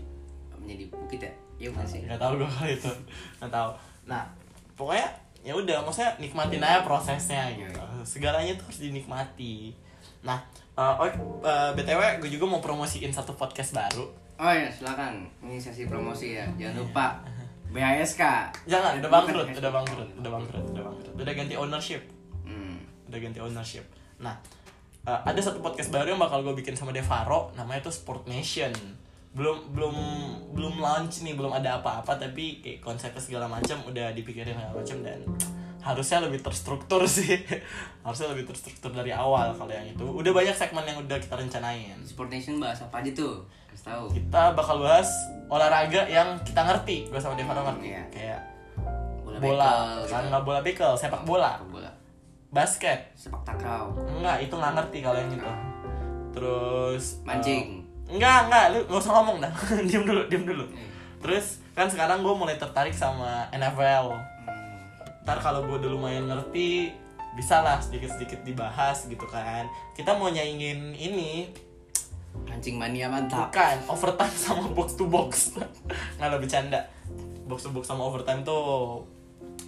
menjadi 0.64 0.85
bukit 0.88 1.20
ya? 1.20 1.33
Iya 1.61 1.68
bukan 1.70 1.87
sih? 1.87 2.00
Nggak 2.09 2.20
tahu 2.20 2.33
gue 2.40 2.48
kali 2.59 2.72
itu 2.74 2.92
nggak 3.38 3.52
tahu. 3.52 3.70
Nah 4.09 4.22
pokoknya 4.74 5.09
ya 5.44 5.52
udah 5.52 5.78
maksudnya 5.85 6.11
nikmatin 6.16 6.64
aja 6.64 6.80
prosesnya 6.80 7.52
gitu. 7.52 7.76
segalanya 8.02 8.57
tuh 8.57 8.64
harus 8.72 8.80
dinikmati. 8.80 9.76
Nah 10.24 10.40
eh, 10.74 10.94
oh, 10.98 11.07
eh, 11.44 11.70
btw 11.76 12.00
gue 12.24 12.30
juga 12.33 12.44
mau 12.48 12.64
promosiin 12.64 13.12
satu 13.12 13.37
podcast 13.37 13.76
baru. 13.76 14.09
Oh 14.40 14.50
ya 14.50 14.66
silakan. 14.72 15.28
Ini 15.44 15.61
sesi 15.61 15.87
promosi 15.87 16.35
ya 16.35 16.48
jangan 16.57 16.80
lupa. 16.80 17.07
BHSK 17.74 18.22
jangan 18.70 19.02
udah 19.02 19.11
bangkrut 19.11 19.48
udah 19.50 19.70
bangkrut 19.70 20.11
udah 20.18 20.30
bangkrut 20.30 20.64
udah 20.74 20.83
bangkrut. 20.83 21.14
Udah 21.20 21.33
ganti 21.37 21.54
ownership. 21.54 22.02
Udah 23.08 23.18
ganti 23.20 23.38
ownership. 23.40 23.84
Nah 24.20 24.34
eh, 25.04 25.20
ada 25.24 25.40
satu 25.40 25.60
podcast 25.60 25.92
baru 25.92 26.16
yang 26.16 26.20
bakal 26.20 26.40
gue 26.40 26.54
bikin 26.56 26.74
sama 26.74 26.90
Devaro 26.94 27.52
namanya 27.58 27.88
tuh 27.88 27.94
Sport 27.94 28.28
Nation. 28.30 28.72
Belum 29.34 29.66
belum 29.74 29.94
belum 30.54 30.74
launch 30.78 31.26
nih 31.26 31.34
belum 31.34 31.50
ada 31.50 31.82
apa-apa 31.82 32.14
tapi 32.14 32.62
kayak 32.62 32.80
konsepnya 32.80 33.18
segala 33.18 33.46
macam 33.50 33.82
udah 33.82 34.14
dipikirin 34.14 34.54
segala 34.54 34.78
macam 34.78 34.96
dan 35.02 35.20
harusnya 35.84 36.24
lebih 36.24 36.40
terstruktur 36.40 37.04
sih. 37.20 37.44
Harusnya 38.00 38.32
lebih 38.32 38.48
terstruktur 38.48 38.90
dari 38.94 39.12
awal 39.12 39.52
kalau 39.52 39.68
yang 39.68 39.84
itu. 39.84 40.04
Udah 40.06 40.32
banyak 40.32 40.56
segmen 40.56 40.86
yang 40.88 40.98
udah 41.02 41.18
kita 41.20 41.36
rencanain. 41.36 41.98
Sport 42.06 42.32
Nation 42.32 42.56
bahas 42.56 42.80
apa 42.80 43.04
aja 43.04 43.12
tuh? 43.12 43.44
Kasih 43.68 43.84
tahu. 43.92 44.04
Kita 44.16 44.56
bakal 44.56 44.80
bahas 44.80 45.10
olahraga 45.52 46.08
yang 46.08 46.40
kita 46.40 46.64
ngerti. 46.64 47.12
Gue 47.12 47.20
sama 47.20 47.36
Devaro 47.36 47.60
ngerti. 47.68 47.92
Iya. 47.92 48.04
kayak 48.08 48.40
bola, 49.24 49.38
bola 49.42 49.72
bekel, 49.74 50.08
kan? 50.08 50.22
gitu. 50.24 50.38
bola 50.46 50.60
bekel 50.62 50.92
sepak 50.96 51.22
bola. 51.26 51.52
Sepak 51.58 51.70
bola 51.74 51.90
basket 52.54 53.10
sepak 53.18 53.42
takraw 53.42 53.90
Enggak, 54.14 54.46
itu 54.46 54.54
nggak 54.54 54.72
ngerti 54.78 54.98
kalau 55.02 55.18
yang 55.18 55.32
itu. 55.34 55.52
Terus 56.34 57.04
Mancing. 57.26 57.82
eh, 57.82 58.14
enggak, 58.14 58.38
enggak, 58.46 58.64
lu 58.70 58.78
nggak 58.86 59.02
usah 59.02 59.12
ngomong 59.18 59.36
dah. 59.42 59.52
diem 59.90 60.04
dulu, 60.06 60.22
diem 60.30 60.44
dulu. 60.46 60.64
Terus 61.18 61.58
kan 61.74 61.90
sekarang 61.90 62.22
gue 62.22 62.34
mulai 62.34 62.54
tertarik 62.54 62.94
sama 62.94 63.50
NFL. 63.50 64.14
Hmm. 64.14 65.26
Ntar 65.26 65.38
kalau 65.42 65.66
gue 65.66 65.76
udah 65.82 65.90
lumayan 65.90 66.30
ngerti, 66.30 66.94
bisa 67.34 67.62
lah 67.62 67.82
sedikit-sedikit 67.82 68.46
dibahas 68.46 69.10
gitu 69.10 69.26
kan. 69.26 69.66
Kita 69.98 70.14
mau 70.14 70.30
nyaingin 70.30 70.94
ini 70.94 71.50
mancing 72.34 72.74
mania 72.74 73.06
mantap 73.06 73.46
bukan 73.46 73.78
overtime 73.86 74.34
sama 74.34 74.66
box 74.70 74.98
to 74.98 75.06
box. 75.06 75.54
nggak 76.18 76.28
ada 76.30 76.38
bercanda. 76.38 76.80
Box 77.46 77.66
to 77.66 77.70
box 77.74 77.90
sama 77.90 78.06
overtime 78.06 78.42
tuh 78.46 79.02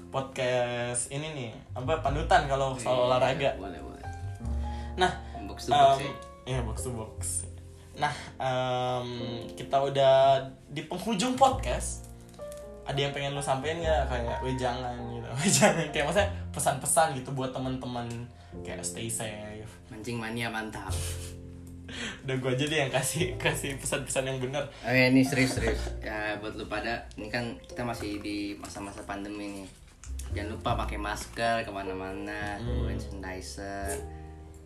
podcast 0.09 1.11
ini 1.11 1.29
nih 1.33 1.51
apa 1.73 2.01
panutan 2.01 2.47
kalau 2.47 2.73
soal 2.75 3.11
olahraga. 3.11 3.55
boleh 3.57 3.81
boleh 3.81 4.05
Nah, 4.97 5.13
box 5.45 5.69
to 5.69 5.73
box 5.73 6.01
Um, 6.01 6.01
ya 6.01 6.13
Iya 6.47 6.59
box 6.63 6.77
to 6.83 6.91
box. 6.91 7.19
Nah, 7.97 8.13
em, 8.39 9.09
kita 9.53 9.77
udah 9.77 10.41
di 10.69 10.85
penghujung 10.85 11.35
podcast. 11.35 12.07
Ada 12.87 13.09
yang 13.09 13.13
pengen 13.13 13.35
lu 13.35 13.43
sampein 13.43 13.83
nggak 13.83 14.07
kayak 14.07 14.39
we 14.41 14.55
jangan 14.55 14.95
gitu, 15.11 15.27
we 15.43 15.49
jangan 15.51 15.85
kayak 15.91 16.07
maksudnya 16.07 16.31
pesan-pesan 16.55 17.19
gitu 17.19 17.35
buat 17.35 17.51
teman-teman 17.51 18.07
kayak 18.63 18.79
stay 18.81 19.11
safe. 19.11 19.67
mancing 19.91 20.17
mania 20.17 20.47
mantap 20.47 20.95
Udah 22.23 22.35
gua 22.39 22.55
aja 22.55 22.67
deh 22.67 22.79
yang 22.79 22.91
kasih 22.91 23.35
kasih 23.43 23.75
pesan-pesan 23.79 24.27
yang 24.27 24.39
benar. 24.39 24.67
Oh 24.83 24.91
ya 24.91 25.11
ini 25.11 25.23
serius 25.23 25.59
serius 25.59 25.83
ya 25.99 26.39
buat 26.39 26.55
lu 26.55 26.67
pada 26.67 27.07
ini 27.19 27.27
kan 27.27 27.59
kita 27.63 27.83
masih 27.83 28.23
di 28.23 28.55
masa-masa 28.59 29.03
pandemi 29.03 29.51
nih 29.63 29.67
jangan 30.35 30.51
lupa 30.57 30.71
pakai 30.87 30.99
masker 30.99 31.55
ke 31.63 31.71
mana-mana 31.71 32.57
Hmm. 32.59 32.89
hand 32.89 33.01
sanitizer 33.01 33.95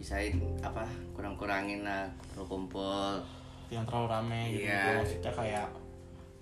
bisain 0.01 0.41
apa 0.65 0.89
kurang-kurangin 1.13 1.85
lah 1.85 2.09
kumpul 2.37 3.21
Yang 3.71 3.85
terlalu 3.87 4.07
rame 4.11 4.41
gitu. 4.51 4.67
Iya. 4.67 4.99
Maksudnya 4.99 5.33
kayak 5.37 5.69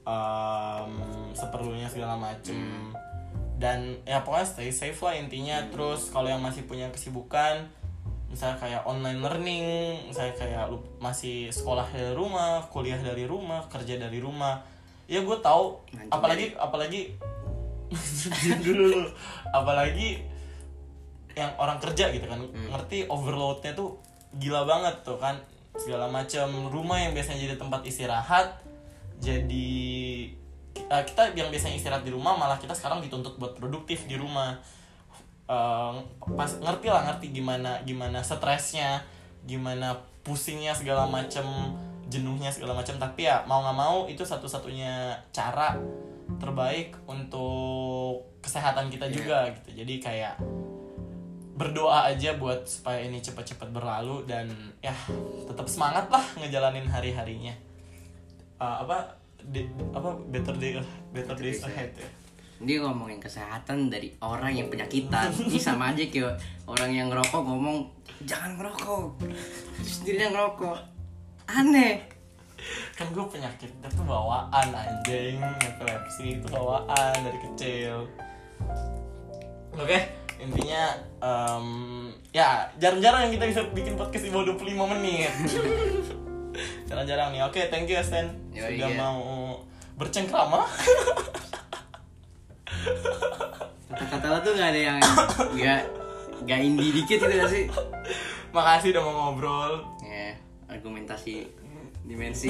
em, 0.08 0.92
seperlunya 1.36 1.88
segala 1.90 2.16
macem. 2.16 2.88
Dan 3.58 4.00
ya 4.06 4.22
pokoknya 4.24 4.46
stay 4.48 4.70
safe 4.72 4.96
lah 5.04 5.12
intinya. 5.12 5.60
Terus 5.68 6.08
kalau 6.08 6.30
yang 6.30 6.40
masih 6.40 6.64
punya 6.64 6.88
kesibukan 6.88 7.68
misalnya 8.28 8.60
kayak 8.60 8.82
online 8.84 9.20
learning, 9.24 9.64
misalnya 10.08 10.36
kayak 10.36 10.68
lu 10.68 10.80
masih 11.00 11.48
sekolah 11.48 11.88
dari 11.92 12.12
rumah, 12.12 12.60
kuliah 12.68 13.00
dari 13.00 13.24
rumah, 13.24 13.64
kerja 13.72 13.96
dari 13.96 14.20
rumah. 14.20 14.60
Ya 15.08 15.24
gue 15.24 15.38
tahu, 15.40 15.80
apalagi 16.12 16.52
apalagi 16.60 17.16
Diam 17.16 17.37
dulu 18.66 18.84
lu. 18.92 19.00
apalagi 19.50 20.20
yang 21.38 21.54
orang 21.56 21.78
kerja 21.78 22.10
gitu 22.10 22.26
kan. 22.26 22.42
Ngerti 22.42 23.06
overloadnya 23.06 23.72
tuh 23.72 23.98
gila 24.36 24.66
banget 24.66 25.06
tuh 25.06 25.16
kan. 25.16 25.38
Segala 25.78 26.10
macam 26.10 26.68
rumah 26.68 26.98
yang 26.98 27.14
biasanya 27.14 27.46
jadi 27.46 27.56
tempat 27.56 27.86
istirahat 27.86 28.68
jadi 29.18 29.70
eh, 30.78 31.02
kita 31.02 31.34
yang 31.34 31.50
biasanya 31.50 31.74
istirahat 31.74 32.06
di 32.06 32.14
rumah 32.14 32.38
malah 32.38 32.58
kita 32.58 32.74
sekarang 32.74 33.02
dituntut 33.02 33.34
buat 33.36 33.58
produktif 33.58 34.06
di 34.06 34.14
rumah. 34.14 34.58
Eh, 35.50 35.94
pas 36.38 36.50
ngerti 36.58 36.86
lah 36.90 37.02
ngerti 37.12 37.34
gimana 37.34 37.82
gimana 37.82 38.22
stresnya 38.22 39.02
gimana 39.48 39.96
pusingnya 40.22 40.76
segala 40.76 41.06
macam 41.10 41.74
jenuhnya 42.06 42.50
segala 42.54 42.78
macam. 42.78 42.94
Tapi 42.96 43.26
ya 43.26 43.42
mau 43.46 43.62
nggak 43.62 43.78
mau 43.78 43.96
itu 44.06 44.22
satu-satunya 44.22 45.18
cara 45.34 45.74
terbaik 46.38 46.94
untuk 47.04 48.26
kesehatan 48.40 48.88
kita 48.88 49.10
juga 49.10 49.50
gitu. 49.52 49.82
Jadi 49.84 49.94
kayak 49.98 50.34
berdoa 51.58 52.06
aja 52.06 52.38
buat 52.38 52.62
supaya 52.70 53.02
ini 53.02 53.18
cepat-cepat 53.18 53.74
berlalu 53.74 54.22
dan 54.30 54.46
ya 54.78 54.94
tetap 55.44 55.66
semangat 55.66 56.06
lah 56.06 56.22
ngejalanin 56.38 56.86
hari-harinya. 56.86 57.54
Eh, 58.58 58.76
apa 58.86 59.18
di- 59.42 59.66
apa 59.90 60.14
better 60.30 60.54
day 60.54 60.78
better 61.10 61.34
days 61.34 61.66
ahead 61.66 61.90
ya. 61.98 62.08
Dia 62.58 62.82
ngomongin 62.82 63.22
kesehatan 63.22 63.90
dari 63.90 64.14
orang 64.22 64.54
yang 64.54 64.66
penyakitan. 64.70 65.30
Ini 65.50 65.58
sama 65.58 65.94
aja 65.94 66.02
kayak 66.06 66.38
orang 66.66 66.90
yang 66.94 67.06
ngerokok 67.10 67.42
ngomong 67.42 67.86
jangan 68.26 68.58
ngerokok. 68.58 69.18
Terus 69.78 69.92
sendiri 70.02 70.26
yang 70.26 70.34
ngerokok. 70.34 70.78
Aneh 71.48 72.17
kan 72.94 73.06
gue 73.14 73.24
penyakit 73.30 73.70
itu 73.70 74.02
bawaan 74.04 74.68
anjing. 74.74 75.38
Epilepsi 75.62 76.40
itu 76.40 76.46
bawaan 76.50 77.14
dari 77.22 77.38
kecil. 77.52 78.08
Oke 79.78 79.98
intinya 80.38 80.94
em, 81.18 81.66
ya 82.30 82.70
jarang-jarang 82.78 83.26
yang 83.26 83.32
kita 83.34 83.44
bisa 83.50 83.60
bikin 83.74 83.98
podcast 83.98 84.24
di 84.26 84.30
bawah 84.30 84.54
25 84.54 84.92
menit. 84.94 85.32
Jarang-jarang 86.90 87.34
nih. 87.34 87.42
Oke 87.46 87.66
thank 87.70 87.90
you 87.90 87.98
Stan 88.02 88.30
Yoi, 88.54 88.78
sudah 88.78 88.90
iya. 88.90 88.98
mau 88.98 89.18
bercengkrama. 89.98 90.62
Kata-kata 93.90 94.26
lo 94.30 94.38
tuh 94.46 94.52
nggak 94.54 94.70
ada 94.70 94.80
yang 94.94 94.98
nggak 95.58 95.80
nggak 96.46 96.58
indie 96.62 96.90
dikit 97.02 97.18
gitu 97.18 97.26
gak 97.26 97.50
sih? 97.50 97.64
Makasih 98.54 98.94
udah 98.94 99.02
mau 99.02 99.14
ngobrol. 99.30 99.82
Ya 100.06 100.38
argumentasi 100.68 101.48
dimensi 102.08 102.48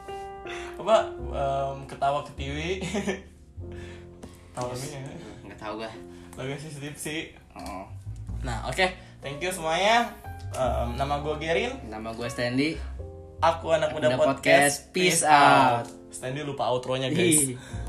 apa 0.80 1.10
em, 1.10 1.78
ketawa 1.90 2.22
ketiwi 2.22 2.78
tahu 4.54 4.70
ya 4.70 5.02
nggak 5.44 5.58
tahu 5.58 5.82
gua 5.82 5.90
lagi 6.38 6.54
sensitif 6.62 6.94
sih 6.94 7.34
oh. 7.58 7.90
Nah, 8.38 8.70
oke. 8.70 8.86
Thank 9.18 9.42
you 9.42 9.50
semuanya. 9.50 10.14
Em, 10.54 10.94
nama 10.94 11.18
gue 11.18 11.34
Gerin. 11.42 11.74
nama 11.90 12.14
gua 12.14 12.30
Stanley 12.30 12.78
Aku 13.38 13.70
anak 13.70 13.90
muda 13.94 14.14
Muda 14.14 14.18
podcast. 14.34 14.90
Podcast. 14.90 14.94
Peace 14.94 15.22
out. 15.22 15.86
Stanley 16.10 16.42
lupa 16.42 16.66
outro-nya, 16.70 17.10
guys. 17.10 17.54
Ih. 17.54 17.58